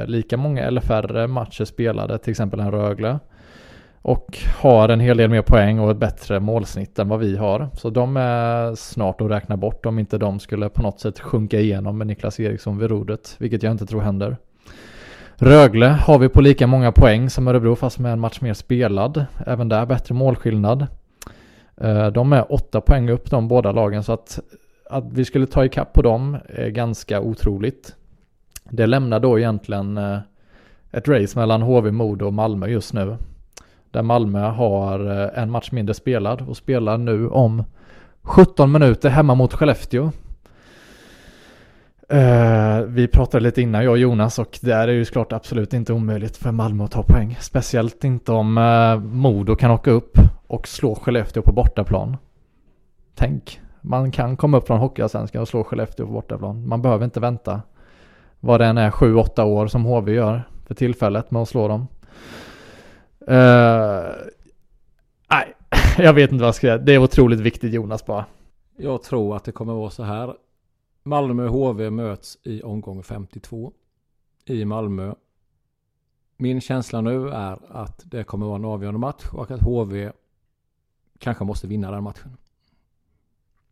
[0.00, 3.18] eh, lika många eller färre matcher spelade, till exempel en Rögle.
[4.02, 7.68] Och har en hel del mer poäng och ett bättre målsnitt än vad vi har.
[7.74, 11.60] Så de är snart att räkna bort om inte de skulle på något sätt sjunka
[11.60, 14.36] igenom med Niklas Eriksson vid rodret, vilket jag inte tror händer.
[15.42, 19.26] Rögle har vi på lika många poäng som Örebro fast med en match mer spelad.
[19.46, 20.86] Även där bättre målskillnad.
[21.76, 24.40] Eh, de är åtta poäng upp de båda lagen så att,
[24.90, 27.96] att vi skulle ta ikapp på dem är ganska otroligt.
[28.70, 30.18] Det lämnar då egentligen eh,
[30.90, 33.16] ett race mellan HV, Modo och Malmö just nu.
[33.90, 37.64] Där Malmö har eh, en match mindre spelad och spelar nu om
[38.22, 40.10] 17 minuter hemma mot Skellefteå.
[42.12, 45.92] Uh, vi pratade lite innan jag och Jonas och där är ju såklart absolut inte
[45.92, 47.36] omöjligt för Malmö att ta poäng.
[47.40, 52.16] Speciellt inte om uh, Modo kan åka upp och slå Skellefteå på bortaplan.
[53.14, 56.68] Tänk, man kan komma upp från Hockeyallsvenskan och slå Skellefteå på bortaplan.
[56.68, 57.62] Man behöver inte vänta
[58.40, 61.68] vad det än är, sju, åtta år som HV gör för tillfället med att slå
[61.68, 61.86] dem.
[63.30, 64.10] Uh,
[65.30, 65.54] nej,
[65.98, 66.78] jag vet inte vad jag ska säga.
[66.78, 68.24] Det är otroligt viktigt Jonas bara.
[68.76, 70.34] Jag tror att det kommer vara så här.
[71.02, 73.72] Malmö och HV möts i omgång 52
[74.44, 75.14] i Malmö.
[76.36, 80.12] Min känsla nu är att det kommer vara en avgörande match och att HV
[81.18, 82.36] kanske måste vinna den matchen.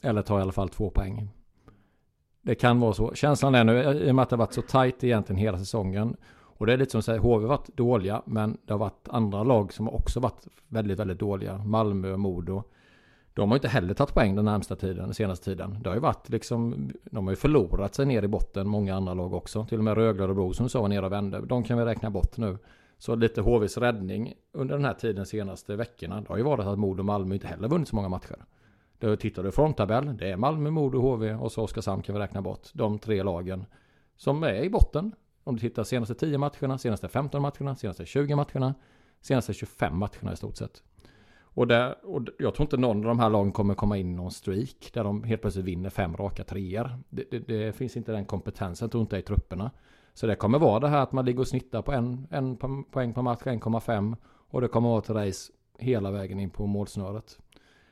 [0.03, 1.29] Eller ta i alla fall två poäng.
[2.43, 3.15] Det kan vara så.
[3.15, 6.17] Känslan är nu, i och med att det har varit så tajt egentligen hela säsongen.
[6.31, 9.09] Och det är lite som att säga, HV har varit dåliga, men det har varit
[9.09, 11.59] andra lag som också varit väldigt, väldigt dåliga.
[11.59, 12.63] Malmö och Modo.
[13.39, 15.79] De har inte heller tagit poäng den närmsta tiden, den senaste tiden.
[15.83, 19.15] Det har ju varit liksom, de har ju förlorat sig ner i botten, många andra
[19.15, 19.67] lag också.
[19.67, 21.41] Till och med Rögle och Bro som sa var nere och vände.
[21.47, 22.59] De kan vi räkna bort nu.
[22.99, 26.79] Så lite HVs räddning under den här tiden senaste veckorna, det har ju varit att
[26.79, 28.45] Modo och Malmö inte heller vunnit så många matcher.
[28.99, 32.43] Då tittar du fronttabell, det är Malmö, Modo, HV och så Oskarshamn kan vi räkna
[32.43, 32.69] bort.
[32.73, 33.65] De tre lagen
[34.17, 35.13] som är i botten.
[35.45, 38.75] Om du tittar senaste 10 matcherna, senaste 15 matcherna, senaste 20 matcherna,
[39.21, 40.83] senaste 25 matcherna i stort sett.
[41.59, 44.15] Och, där, och jag tror inte någon av de här lagen kommer komma in i
[44.15, 46.91] någon streak där de helt plötsligt vinner fem raka treor.
[47.09, 49.71] Det, det, det, finns inte den kompetensen, tror inte i trupperna.
[50.15, 52.57] Så det kommer vara det här att man ligger och snittar på en, en
[52.91, 54.17] poäng per match, 1,5.
[54.27, 57.39] Och det kommer vara ett race hela vägen in på målsnöret.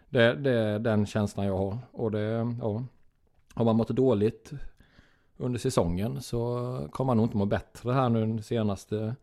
[0.08, 1.78] Det, det är den känslan jag har.
[1.92, 2.84] Och det, ja.
[3.54, 4.52] Har man mått dåligt
[5.36, 6.38] under säsongen så
[6.92, 9.16] kommer man nog inte må bättre här nu den senaste,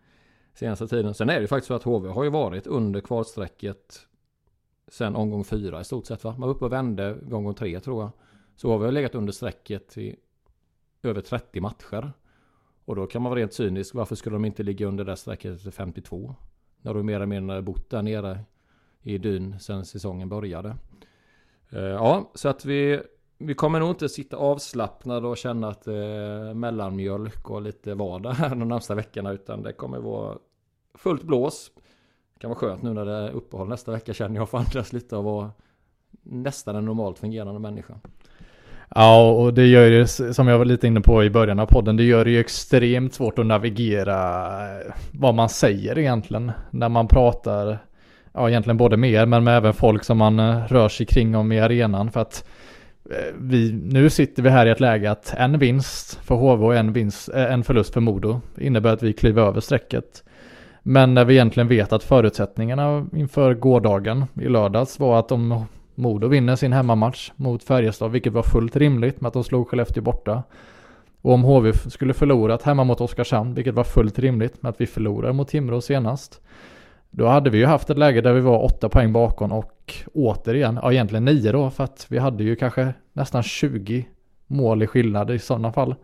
[0.54, 1.14] senaste tiden.
[1.14, 4.08] Sen är det ju faktiskt så att HV har ju varit under kvalstrecket
[4.88, 6.32] sen omgång fyra i stort sett va?
[6.32, 8.12] Man var uppe och vände omgång tre tror jag.
[8.56, 10.16] Så har vi legat under strecket i
[11.04, 12.14] över 30 matcher.
[12.86, 13.96] Och då kan man vara rent cynisk.
[13.96, 16.36] Varför skulle de inte ligga under det strecket till 52?
[16.82, 18.40] När du mer eller mindre bott där nere
[19.02, 20.76] i dyn sen säsongen började.
[21.70, 23.02] Eh, ja, så att vi,
[23.38, 28.32] vi kommer nog inte sitta avslappnade och känna att det är mellanmjölk och lite vardag
[28.32, 29.32] här de närmsta veckorna.
[29.32, 30.38] Utan det kommer vara
[30.94, 31.72] fullt blås.
[32.44, 35.16] Kan vara skönt nu när det är uppehåll nästa vecka känner jag för andras lite
[35.16, 35.52] av att vara
[36.24, 37.94] nästan en normalt fungerande människa.
[38.96, 41.98] Ja, och det gör ju, som jag var lite inne på i början av podden,
[41.98, 47.08] det gör det ju extremt svårt att navigera eh, vad man säger egentligen när man
[47.08, 47.78] pratar
[48.34, 51.36] ja egentligen både med er men med även folk som man eh, rör sig kring
[51.36, 52.48] om i arenan för att
[53.10, 56.76] eh, vi, nu sitter vi här i ett läge att en vinst för HV och
[56.76, 60.24] en, vinst, en förlust för Modo innebär att vi kliver över strecket.
[60.84, 65.66] Men när vi egentligen vet att förutsättningarna inför gårdagen i lördags var att om
[65.96, 70.04] Modo vinner sin hemmamatch mot Färjestad, vilket var fullt rimligt med att de slog Skellefteå
[70.04, 70.44] borta.
[71.22, 74.86] Och om HV skulle förlorat hemma mot Oskarshamn, vilket var fullt rimligt med att vi
[74.86, 76.42] förlorade mot Timrå senast.
[77.10, 80.80] Då hade vi ju haft ett läge där vi var åtta poäng bakom och återigen,
[80.82, 84.08] ja egentligen nio då för att vi hade ju kanske nästan 20
[84.48, 85.96] mål i skillnad i sådana fall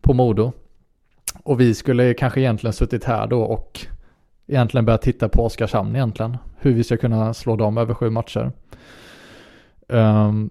[0.00, 0.52] på Modo.
[1.42, 3.86] Och vi skulle kanske egentligen suttit här då och
[4.46, 6.36] egentligen börja titta på Oskarshamn egentligen.
[6.58, 8.52] Hur vi ska kunna slå dem över sju matcher.
[9.88, 10.50] Um,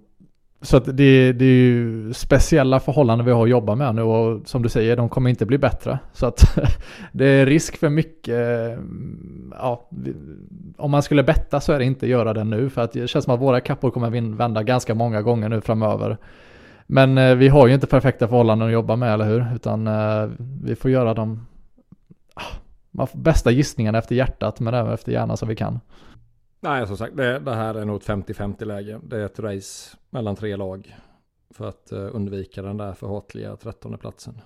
[0.62, 4.48] så att det, det är ju speciella förhållanden vi har att jobba med nu och
[4.48, 6.00] som du säger, de kommer inte bli bättre.
[6.14, 6.60] Så att
[7.12, 8.80] det är risk för mycket,
[9.52, 9.90] ja,
[10.78, 13.26] om man skulle betta så är det inte göra det nu för att det känns
[13.26, 16.18] som att våra kappor kommer vända ganska många gånger nu framöver.
[16.88, 19.46] Men eh, vi har ju inte perfekta förhållanden att jobba med, eller hur?
[19.56, 20.30] Utan eh,
[20.64, 21.46] vi får göra de
[22.98, 25.80] ah, bästa gissningarna efter hjärtat, men även efter hjärnan som vi kan.
[26.60, 29.00] Nej, som sagt, det, det här är nog ett 50-50 läge.
[29.04, 30.96] Det är ett race mellan tre lag.
[31.54, 34.42] För att uh, undvika den där förhatliga trettonde platsen.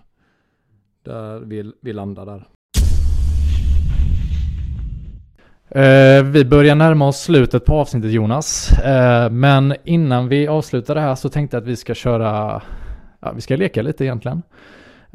[1.03, 2.47] Där vi, vi landar där.
[5.75, 8.71] Uh, vi börjar närma oss slutet på avsnittet Jonas.
[8.85, 12.61] Uh, men innan vi avslutar det här så tänkte jag att vi ska köra,
[13.19, 14.41] ja, vi ska leka lite egentligen.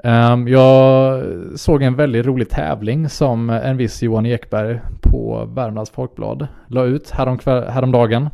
[0.02, 1.22] Um, jag
[1.56, 7.10] såg en väldigt rolig tävling som en viss Johan Ekberg på Värmlands Folkblad la ut
[7.10, 8.28] härom häromdagen.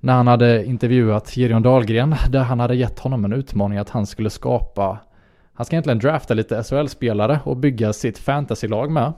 [0.00, 4.06] När han hade intervjuat Gerion Dahlgren där han hade gett honom en utmaning att han
[4.06, 4.98] skulle skapa
[5.56, 9.12] han ska egentligen drafta lite SHL-spelare och bygga sitt fantasylag med.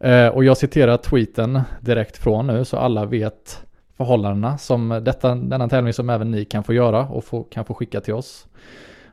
[0.00, 3.62] Ehm, och jag citerar tweeten direkt från nu så alla vet
[3.96, 7.74] förhållandena som detta, denna tävling som även ni kan få göra och få, kan få
[7.74, 8.46] skicka till oss.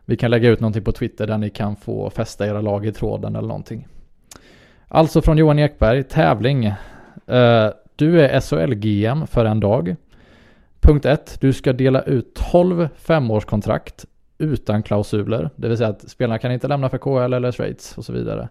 [0.09, 2.91] Vi kan lägga ut någonting på Twitter där ni kan få fästa era lag i
[2.91, 3.87] tråden eller någonting.
[4.87, 6.65] Alltså från Johan Ekberg, tävling.
[6.65, 9.95] Eh, du är SHL-GM för en dag.
[10.79, 11.37] Punkt 1.
[11.41, 14.05] Du ska dela ut 12 femårskontrakt
[14.37, 15.49] utan klausuler.
[15.55, 18.49] Det vill säga att spelarna kan inte lämna för KL eller Schweiz och så vidare.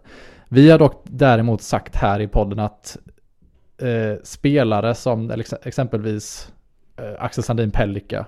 [0.48, 2.96] Vi har dock däremot sagt här i podden att
[3.78, 5.32] eh, spelare som
[5.64, 6.52] exempelvis
[6.96, 8.26] eh, Axel Sandin Pellika,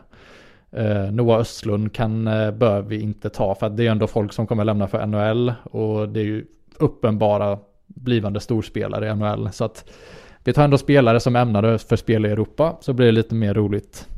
[0.73, 4.33] eh, Noah Östlund kan, eh, bör vi inte ta för att det är ändå folk
[4.33, 6.47] som kommer lämna för NHL och det är ju
[6.79, 9.53] uppenbara blivande storspelare i NHL.
[9.53, 9.91] Så att
[10.45, 13.55] vi tar ändå spelare som ämnade för spel i Europa så blir det lite mer
[13.55, 14.09] roligt.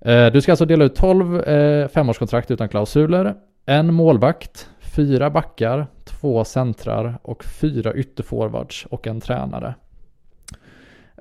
[0.00, 3.34] Eh, du ska alltså dela ut 12 eh, femårskontrakt utan klausuler,
[3.66, 9.74] en målvakt, fyra backar, två centrar och fyra ytterforwards och en tränare.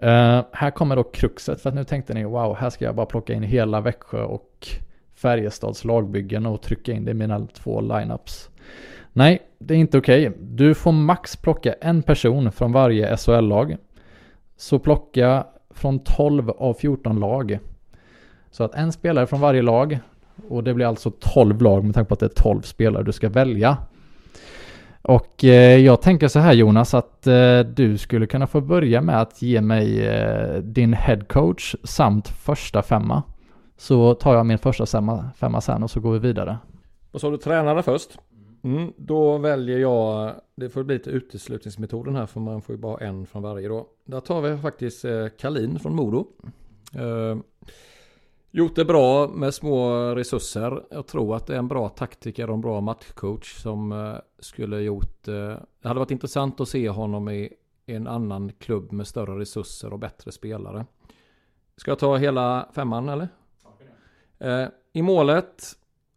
[0.04, 3.06] Uh, här kommer då kruxet för att nu tänkte ni wow, här ska jag bara
[3.06, 4.68] plocka in hela Växjö och
[5.16, 8.50] Färjestads lagbyggen och trycka in det i mina två lineups.
[9.14, 10.30] Nej, det är inte okej.
[10.30, 10.42] Okay.
[10.42, 13.78] Du får max plocka en person från varje SHL-lag.
[14.58, 17.60] Så plocka från 12 av 14 lag.
[18.52, 20.00] Så att en spelare från varje lag
[20.50, 23.12] och det blir alltså 12 lag med tanke på att det är 12 spelare du
[23.12, 23.78] ska välja.
[25.08, 29.22] Och eh, jag tänker så här Jonas att eh, du skulle kunna få börja med
[29.22, 33.24] att ge mig eh, din headcoach samt första femma.
[33.78, 36.58] Så tar jag min första femma, femma sen och så går vi vidare.
[37.12, 38.18] Och så har du tränare först.
[38.64, 43.06] Mm, då väljer jag, det får bli lite uteslutningsmetoden här för man får ju bara
[43.06, 43.88] en från varje då.
[44.06, 46.26] Där tar vi faktiskt eh, Kalin från Modo.
[46.96, 47.38] Eh,
[48.56, 50.84] Gjort det bra med små resurser.
[50.90, 54.80] Jag tror att det är en bra taktiker och en bra matchcoach som eh, skulle
[54.80, 55.28] gjort...
[55.28, 55.34] Eh,
[55.82, 57.54] det hade varit intressant att se honom i
[57.86, 60.86] en annan klubb med större resurser och bättre spelare.
[61.78, 63.28] Ska jag ta hela femman eller?
[64.40, 65.64] Eh, I målet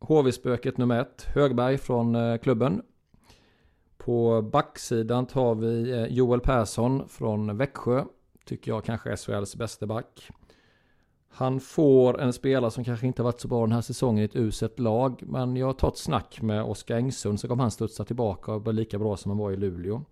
[0.01, 2.83] HV-spöket nummer ett, Högberg från klubben.
[3.97, 8.05] På backsidan tar vi Joel Persson från Växjö.
[8.45, 10.31] Tycker jag kanske är SHLs bästa back.
[11.39, 14.37] Han får en spelare som kanske inte varit så bra den här säsongen i ett
[14.37, 15.23] uselt lag.
[15.27, 18.73] Men jag har tagit snack med Oskar Engsund så kommer han studsa tillbaka och bli
[18.73, 20.03] lika bra som han var i Luleå.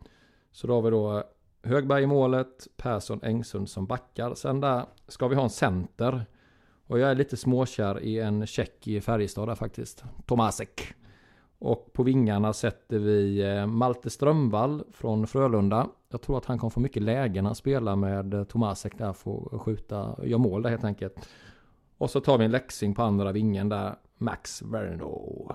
[0.53, 1.23] Så då har vi då
[1.63, 4.35] Högberg i målet, Persson, Engsund som backar.
[4.35, 6.27] Sen där ska vi ha en center.
[6.87, 10.05] Och jag är lite småkär i en check i Färjestad där faktiskt.
[10.27, 10.95] Tomasek.
[11.59, 15.89] Och på vingarna sätter vi eh, Malte Strömvall från Frölunda.
[16.17, 19.13] Jag tror att han kommer få mycket lägen att han spelar med eh, Tomasek där
[19.13, 21.29] för att skjuta, göra mål där helt enkelt.
[21.99, 25.53] Och så tar vi en läxing på andra vingen där, Max Verno.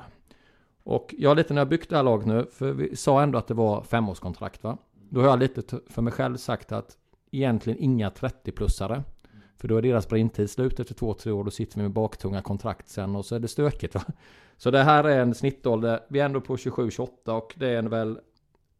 [0.83, 3.37] Och jag har lite när jag byggt det här laget nu, för vi sa ändå
[3.37, 4.77] att det var femårskontrakt va.
[5.09, 6.97] Då har jag lite för mig själv sagt att
[7.31, 9.03] egentligen inga 30-plussare.
[9.57, 11.43] För då är deras brintid slut efter två, tre år.
[11.43, 13.95] Då sitter vi med baktunga kontrakt sen och så är det stökigt.
[13.95, 14.03] Va?
[14.57, 15.99] Så det här är en snittålder.
[16.07, 18.19] Vi är ändå på 27-28 och det är väl...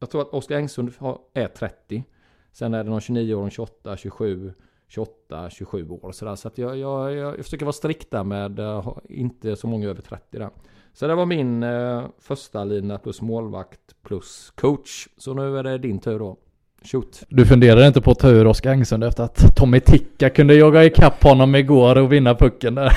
[0.02, 0.92] Jag tror att Oskar Engsund
[1.34, 2.04] är 30.
[2.52, 4.54] Sen är det någon 29 år, 28, 27,
[4.88, 6.12] 28, 27 år.
[6.12, 6.36] Så, där.
[6.36, 9.90] så att jag, jag, jag, jag försöker vara strikt där med uh, inte så många
[9.90, 10.50] över 30 där.
[10.94, 15.08] Så det var min uh, första lina plus målvakt plus coach.
[15.18, 16.38] Så nu är det din tur då.
[16.84, 17.24] Shoot.
[17.30, 20.84] Du funderade inte på att ta ur Oskar Engsund efter att Tommy Ticka kunde jaga
[20.84, 22.92] ikapp honom igår och vinna pucken där?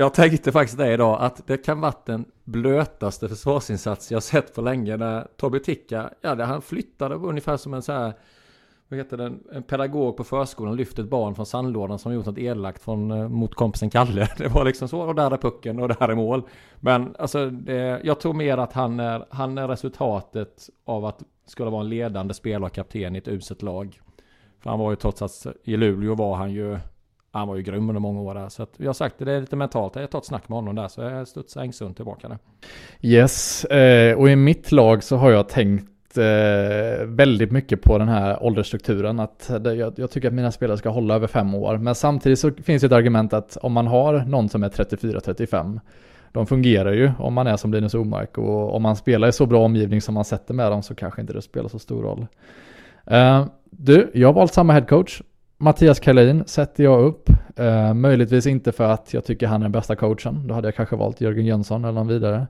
[0.00, 4.60] Jag tänkte faktiskt det idag, att det kan vara den blötaste försvarsinsats jag sett på
[4.60, 8.12] länge när Tobbe Ticka, ja det, han flyttade ungefär som en så här,
[8.88, 12.38] vad heter det, en pedagog på förskolan lyfte ett barn från sandlådan som gjort något
[12.38, 14.28] elakt från, eh, mot kompisen Kalle.
[14.38, 16.42] Det var liksom så, och där är pucken och där är mål.
[16.80, 21.70] Men alltså, det, jag tror mer att han är, han är resultatet av att skulle
[21.70, 24.00] vara en ledande spelare och kapten i ett uselt lag.
[24.60, 26.78] För han var ju trots att i Luleå var han ju
[27.38, 28.48] han var ju grym under många år där.
[28.48, 29.96] Så att jag har sagt det, det är lite mentalt.
[29.96, 30.88] Jag tar ett snack med honom där.
[30.88, 32.38] Så jag studsar Engsund tillbaka där.
[33.00, 38.08] Yes, eh, och i mitt lag så har jag tänkt eh, väldigt mycket på den
[38.08, 39.20] här åldersstrukturen.
[39.20, 41.78] Att jag, jag, tycker att mina spelare ska hålla över fem år.
[41.78, 45.80] Men samtidigt så finns det ett argument att om man har någon som är 34-35
[46.32, 49.46] de fungerar ju om man är som Linus Omark och om man spelar i så
[49.46, 52.26] bra omgivning som man sätter med dem så kanske inte det spelar så stor roll.
[53.10, 55.22] Uh, du, jag har valt samma headcoach.
[55.58, 57.30] Mattias Karlin sätter jag upp.
[57.56, 60.46] Eh, möjligtvis inte för att jag tycker han är den bästa coachen.
[60.46, 62.46] Då hade jag kanske valt Jörgen Jönsson eller någon vidare.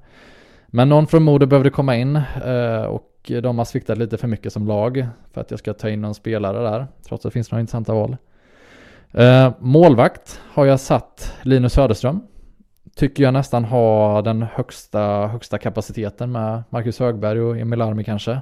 [0.66, 4.52] Men någon från Modo behövde komma in eh, och de har sviktat lite för mycket
[4.52, 6.86] som lag för att jag ska ta in någon spelare där.
[7.08, 8.16] Trots att det finns några intressanta val.
[9.12, 12.20] Eh, målvakt har jag satt Linus Söderström
[12.98, 18.40] tycker jag nästan har den högsta, högsta kapaciteten med Marcus Högberg och Emil Armi kanske.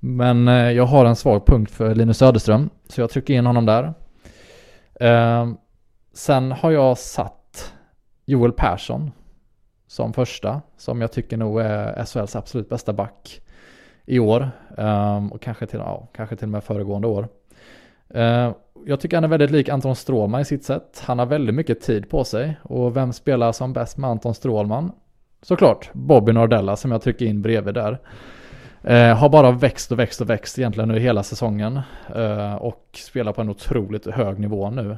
[0.00, 3.66] Men eh, jag har en svag punkt för Linus Söderström, så jag trycker in honom
[3.66, 3.94] där.
[5.00, 5.48] Eh,
[6.12, 7.72] sen har jag satt
[8.26, 9.10] Joel Persson
[9.86, 13.40] som första, som jag tycker nog är SHLs absolut bästa back
[14.06, 14.50] i år.
[14.78, 17.28] Eh, och kanske till, ja, kanske till och med föregående år.
[18.08, 18.52] Eh,
[18.86, 21.02] jag tycker han är väldigt lik Anton Strålman i sitt sätt.
[21.06, 22.56] Han har väldigt mycket tid på sig.
[22.62, 24.92] Och vem spelar som bäst med Anton Strålman?
[25.42, 27.98] såklart Bobby Nordella som jag trycker in bredvid där.
[28.82, 31.80] Eh, har bara växt och växt och växt egentligen nu hela säsongen.
[32.14, 34.96] Eh, och spelar på en otroligt hög nivå nu.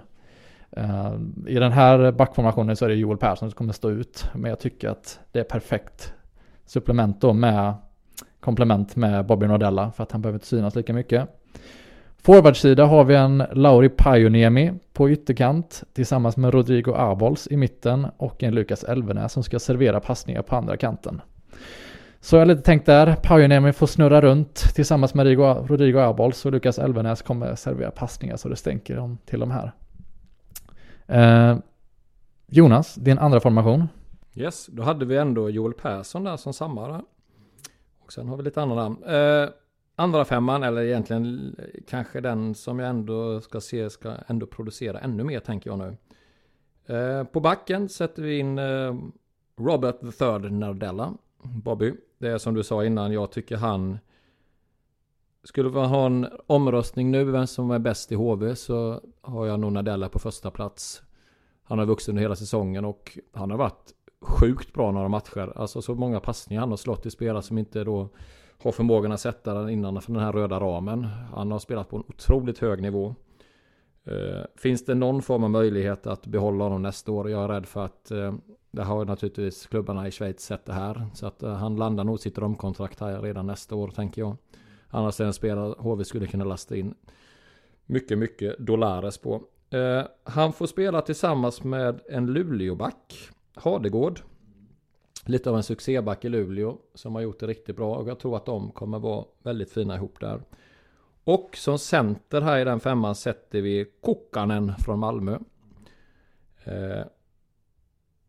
[0.71, 1.13] Eh,
[1.47, 4.25] I den här backformationen så är det Joel Persson som kommer stå ut.
[4.35, 6.13] Men jag tycker att det är perfekt
[6.67, 7.75] supplement då med
[8.41, 11.29] komplement med Bobby Nordella för att han behöver inte synas lika mycket.
[12.23, 18.43] Forwardsida har vi en Lauri Pajoniemi på ytterkant tillsammans med Rodrigo Arbols i mitten och
[18.43, 21.21] en Lukas Elvenäs som ska servera passningar på andra kanten.
[22.25, 25.27] Så jag har lite tänkt där, Pajonemi får snurra runt tillsammans med
[25.69, 29.73] Rodrigo Abols och Lukas Elvenäs kommer servera passningar så det stänker om till de här.
[31.07, 31.59] Eh,
[32.47, 33.89] Jonas, din andra formation?
[34.35, 37.03] Yes, då hade vi ändå Joel Persson där som samma.
[38.01, 39.05] Och sen har vi lite andra namn.
[39.05, 39.49] Eh,
[39.97, 41.57] andra femman, eller egentligen
[41.89, 45.97] kanske den som jag ändå ska se ska ändå producera ännu mer tänker jag nu.
[46.97, 48.95] Eh, på backen sätter vi in eh,
[49.61, 51.95] Robert third Nardella, Bobby.
[52.19, 53.99] Det är som du sa innan, jag tycker han
[55.45, 59.61] skulle vi ha en omröstning nu vem som är bäst i HV så har jag
[59.61, 61.03] nog Nadella på första plats.
[61.63, 65.53] Han har vuxit under hela säsongen och han har varit sjukt bra några matcher.
[65.57, 68.09] Alltså så många passningar han har slått i spelare som inte då
[68.63, 71.05] har förmågan att sätta den innanför den här röda ramen.
[71.35, 73.15] Han har spelat på en otroligt hög nivå.
[74.05, 77.31] Eh, finns det någon form av möjlighet att behålla honom nästa år?
[77.31, 78.35] Jag är rädd för att eh,
[78.73, 81.07] det har naturligtvis klubbarna i Schweiz sett det här.
[81.15, 84.37] Så att eh, han landar nog sitt romkontrakt här redan nästa år tänker jag.
[84.89, 86.95] Annars är en spelare HV skulle kunna lasta in
[87.87, 89.43] mycket, mycket dollares på.
[89.71, 93.31] Eh, han får spela tillsammans med en Luleåback.
[93.55, 94.21] Hadegård.
[95.27, 98.37] Lite av en succéback i Luleå som har gjort det riktigt bra och jag tror
[98.37, 100.43] att de kommer vara väldigt fina ihop där.
[101.25, 105.39] Och som center här i den femman sätter vi Kokkanen från Malmö.
[106.65, 107.07] Eh,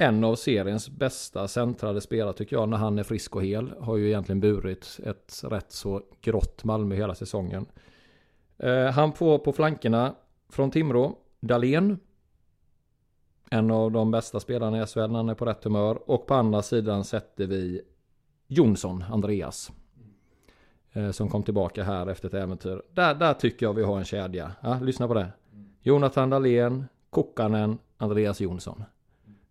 [0.04, 3.74] en av seriens bästa centrade spelare tycker jag när han är frisk och hel.
[3.80, 7.66] Har ju egentligen burit ett rätt så grått Malmö hela säsongen.
[8.58, 10.16] Eh, han får på flankerna
[10.50, 12.00] från Timrå Dalen
[13.50, 16.10] en av de bästa spelarna i SHL när han är på rätt humör.
[16.12, 17.82] Och på andra sidan sätter vi
[18.48, 19.72] Jonsson, Andreas.
[20.94, 22.82] Eh, som kom tillbaka här efter ett äventyr.
[22.92, 24.52] Där, där tycker jag vi har en kedja.
[24.62, 25.28] Ja, lyssna på det.
[25.82, 28.84] Jonathan Dahlén, Kokkanen, Andreas Jonsson.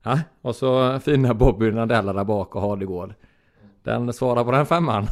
[0.03, 3.15] Ja, och så fina Bobby Nadella där bak och Hardegård
[3.85, 5.07] Den svarar på den femman.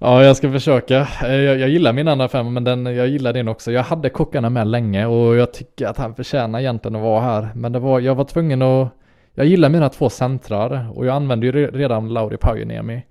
[0.00, 1.08] Ja, jag ska försöka.
[1.24, 3.72] Eh, jag, jag gillar min andra femma, men den, jag gillar din också.
[3.72, 7.48] Jag hade kockarna med länge och jag tycker att han förtjänar egentligen att vara här.
[7.54, 8.88] Men det var, jag var tvungen att...
[9.34, 13.06] Jag gillar mina två centrar och jag använde ju redan Lauri Pajuniemi.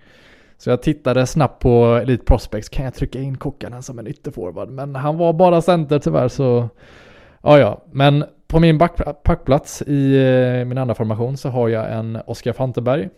[0.57, 4.69] Så jag tittade snabbt på Elite Prospects, kan jag trycka in kockarna som en ytterforward?
[4.69, 6.69] Men han var bara center tyvärr så...
[7.41, 7.81] Ja, ja.
[7.91, 8.77] Men på min
[9.23, 13.09] backplats i eh, min andra formation så har jag en Oskar Fanteberg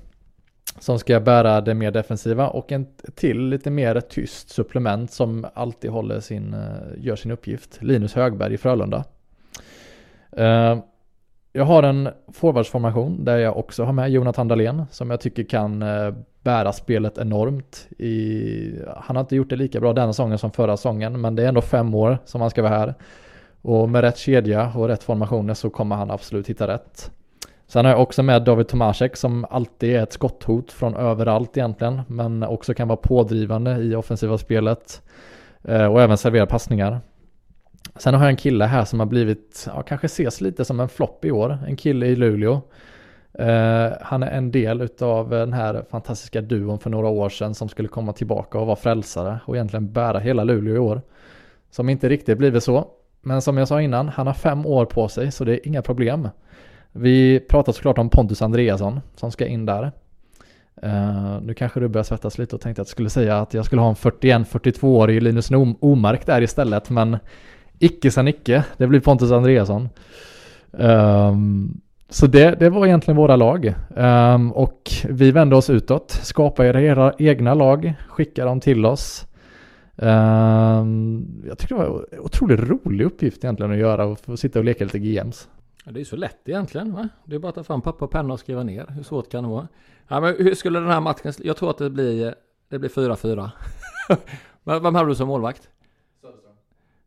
[0.79, 5.91] som ska bära det mer defensiva och en till lite mer tyst supplement som alltid
[5.91, 6.59] håller sin, eh,
[6.97, 7.77] gör sin uppgift.
[7.81, 9.03] Linus Högberg i Frölunda.
[10.31, 10.77] Eh,
[11.53, 15.83] jag har en forwardsformation där jag också har med Jonathan Dahlén som jag tycker kan
[16.43, 17.87] bära spelet enormt.
[17.97, 21.43] I, han har inte gjort det lika bra den säsongen som förra säsongen men det
[21.43, 22.93] är ändå fem år som han ska vara här.
[23.61, 27.11] Och med rätt kedja och rätt formationer så kommer han absolut hitta rätt.
[27.67, 32.01] Sen har jag också med David Tomasek som alltid är ett skotthot från överallt egentligen.
[32.07, 35.01] Men också kan vara pådrivande i offensiva spelet.
[35.63, 36.99] Eh, och även servera passningar.
[37.95, 40.89] Sen har jag en kille här som har blivit, ja, kanske ses lite som en
[40.89, 41.57] flopp i år.
[41.67, 42.61] En kille i Luleå.
[43.39, 47.69] Uh, han är en del utav den här fantastiska duon för några år sedan som
[47.69, 51.01] skulle komma tillbaka och vara frälsare och egentligen bära hela Luleå i år.
[51.71, 52.87] Som inte riktigt blivit så.
[53.21, 55.81] Men som jag sa innan, han har fem år på sig så det är inga
[55.81, 56.29] problem.
[56.91, 59.91] Vi pratar såklart om Pontus Andreasson som ska in där.
[60.83, 63.65] Uh, nu kanske du börjar svettas lite och tänkte att jag skulle säga att jag
[63.65, 67.17] skulle ha en 41-42-årig Linus Omark där istället, men
[67.79, 68.63] icke sen icke.
[68.77, 69.89] Det blir Pontus Andreasson.
[70.71, 73.73] Um, så det, det var egentligen våra lag.
[73.95, 76.11] Um, och vi vände oss utåt.
[76.11, 77.93] Skapa era egna lag.
[78.07, 79.25] Skicka dem till oss.
[80.01, 84.59] Um, jag tycker det var en otroligt rolig uppgift egentligen att göra och få sitta
[84.59, 85.49] och leka lite GMs.
[85.85, 86.93] Ja, det är så lätt egentligen.
[86.93, 87.09] Va?
[87.25, 88.85] Det är bara att ta fram papper och penna och skriva ner.
[88.89, 89.67] Hur svårt kan det vara?
[90.07, 91.33] Ja, men hur skulle den här matchen...
[91.37, 92.35] Jag tror att det blir,
[92.69, 93.49] det blir 4-4.
[94.63, 95.69] Vem har du som målvakt?
[96.21, 96.53] Söderström.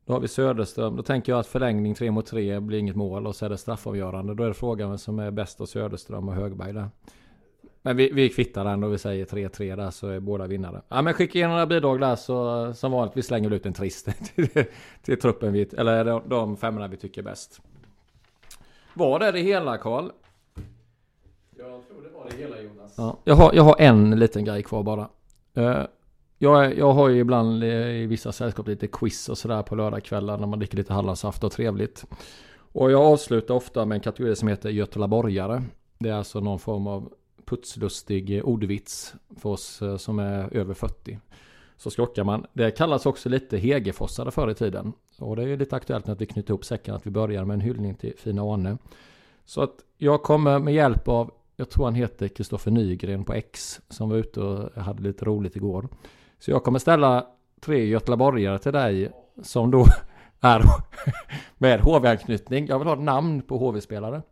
[0.04, 0.96] Då har vi Söderström.
[0.96, 3.58] Då tänker jag att förlängning 3 mot 3 blir inget mål och så är det
[3.58, 4.34] straffavgörande.
[4.34, 6.88] Då är det frågan vem som är bäst av Söderström och Högberg där.
[7.82, 10.82] Men vi, vi kvittar den och vi säger 3-3 där så är båda vinnare.
[10.88, 14.08] Ja men skicka in några bidrag där så som vanligt vi slänger ut en trist
[14.34, 14.48] till,
[15.02, 17.60] till truppen vi, eller de, de femmorna vi tycker bäst.
[18.94, 20.10] Var det det hela Karl?
[21.58, 22.94] Jag tror det var det hela Jonas.
[22.96, 25.08] Ja, jag, har, jag har en liten grej kvar bara.
[25.54, 25.82] Eh,
[26.38, 30.46] jag, jag har ju ibland i vissa sällskap lite quiz och sådär på lördagskvällar när
[30.46, 32.04] man dricker lite hallonsaft och trevligt.
[32.72, 35.62] Och jag avslutar ofta med en kategori som heter götelaborgare.
[35.98, 37.12] Det är alltså någon form av
[37.52, 41.18] putslustig ordvits för oss eh, som är över 40.
[41.76, 42.46] Så skrockar man.
[42.52, 44.92] Det kallas också lite hegefossare förr i tiden.
[45.18, 47.54] Och det är ju lite aktuellt när vi knyter ihop säcken att vi börjar med
[47.54, 48.78] en hyllning till fina Arne.
[49.44, 53.80] Så att jag kommer med hjälp av jag tror han heter Kristoffer Nygren på X
[53.88, 55.88] som var ute och hade lite roligt igår.
[56.38, 57.26] Så jag kommer ställa
[57.60, 59.12] tre göteborgare till dig
[59.42, 59.84] som då
[60.40, 60.62] är
[61.58, 62.66] med HV-anknytning.
[62.66, 64.22] Jag vill ha ett namn på HV-spelare.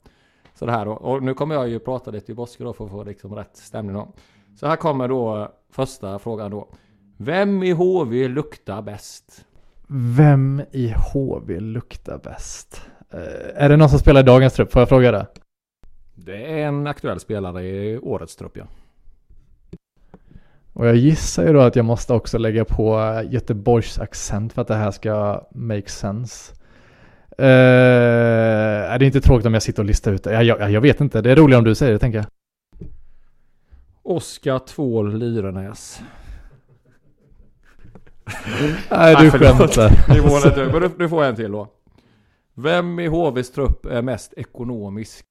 [0.60, 0.92] Så det här då.
[0.92, 3.94] Och nu kommer jag ju prata lite Boske då för att få liksom rätt stämning
[3.94, 4.08] då.
[4.56, 6.68] Så här kommer då första frågan då.
[7.16, 9.44] Vem i HV luktar bäst?
[10.16, 12.82] Vem i HV luktar bäst?
[13.10, 14.72] Eh, är det någon som spelar i dagens trupp?
[14.72, 15.26] Får jag fråga det?
[16.14, 18.64] Det är en aktuell spelare i årets trupp ja.
[20.72, 23.00] Och jag gissar ju då att jag måste också lägga på
[23.30, 26.59] Göteborgs accent för att det här ska make sense.
[27.40, 30.32] Eh, är det är inte tråkigt om jag sitter och listar ut det?
[30.32, 32.26] Jag, jag, jag vet inte, det är roligare om du säger det tänker jag.
[34.02, 36.02] Oskar Tvål Lyrenäs.
[38.90, 40.98] Nej, du skämtar.
[40.98, 41.68] Du får en till då.
[42.54, 45.24] Vem i HVs trupp är mest ekonomisk?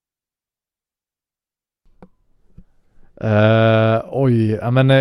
[3.22, 4.98] Eh, oj, ja, men eh,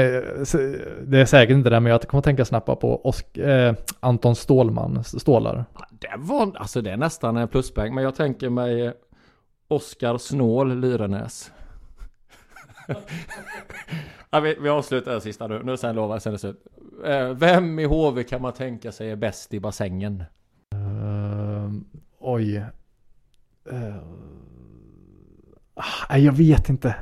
[1.03, 5.05] det är säkert inte det, men jag kommer tänka snabbt på Osk, eh, Anton Stålman,
[5.05, 5.65] Stålar.
[5.90, 7.95] Det var, alltså det är nästan en pluspoäng.
[7.95, 8.93] Men jag tänker mig
[9.69, 11.53] Oskar Snål Lyrenäs.
[14.31, 15.62] ja, vi, vi avslutar den sista nu.
[15.65, 16.66] Nu sen lovar jag, sen är det slut.
[17.05, 20.24] Eh, Vem i HV kan man tänka sig är bäst i bassängen?
[20.73, 21.73] Eh,
[22.19, 22.57] oj.
[23.70, 23.97] Eh,
[25.74, 26.95] ah, nej, jag vet inte.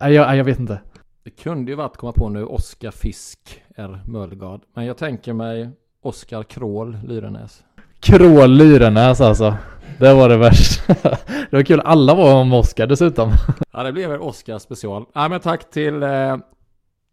[0.00, 0.80] Jag, jag vet inte.
[1.24, 4.60] Det kunde ju varit, komma på nu, Oskar Fisk är Möllgard.
[4.74, 5.70] Men jag tänker mig
[6.02, 7.64] Oskar Krål Lyrenäs.
[8.00, 9.56] Krål Lyrenäs alltså.
[9.98, 10.94] Det var det värsta.
[11.50, 13.30] det var kul, alla var om Oskar dessutom.
[13.72, 15.04] Ja, det blev väl Oskar special.
[15.12, 16.36] Ja, men tack till eh,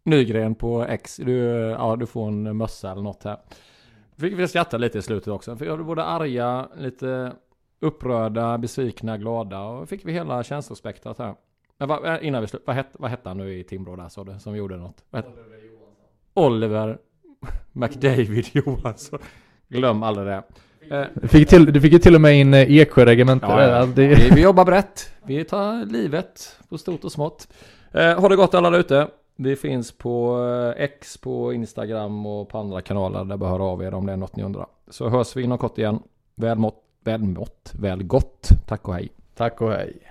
[0.04, 1.16] Nygren på X.
[1.16, 1.38] Du,
[1.78, 3.36] ja, du får en mössa eller något här.
[4.16, 5.56] Fick vi skratta lite i slutet också.
[5.56, 7.32] För jag var både arga, lite
[7.80, 11.34] upprörda, besvikna, glada och fick vi hela känslospektrat här.
[11.78, 14.08] Men vad, eh, innan vi slutar, vad, hette, vad hette han nu i Timrå där
[14.08, 15.04] sa du, som gjorde något?
[15.10, 15.38] Vad hette?
[16.34, 16.98] Oliver
[17.72, 19.18] McDavid Johansson.
[19.68, 20.42] Glöm aldrig det.
[20.90, 23.46] Eh, Du fick, till, du fick ju till och med in eh, Eksjö-regemente.
[23.46, 23.86] Ja, ja.
[23.86, 25.12] Det, Vi, vi jobbar brett.
[25.22, 27.48] Vi tar livet på stort och smått.
[27.92, 29.08] Eh, ha det gott alla där ute.
[29.36, 30.38] Vi finns på
[30.76, 34.36] X, på Instagram och på andra kanaler där hör av er om det är något
[34.36, 34.66] ni undrar.
[34.90, 36.02] Så hörs vi inom kort igen.
[36.34, 38.48] Väl mått, väl mått, väl gott.
[38.66, 39.08] Tack och hej.
[39.36, 40.07] tack och hej.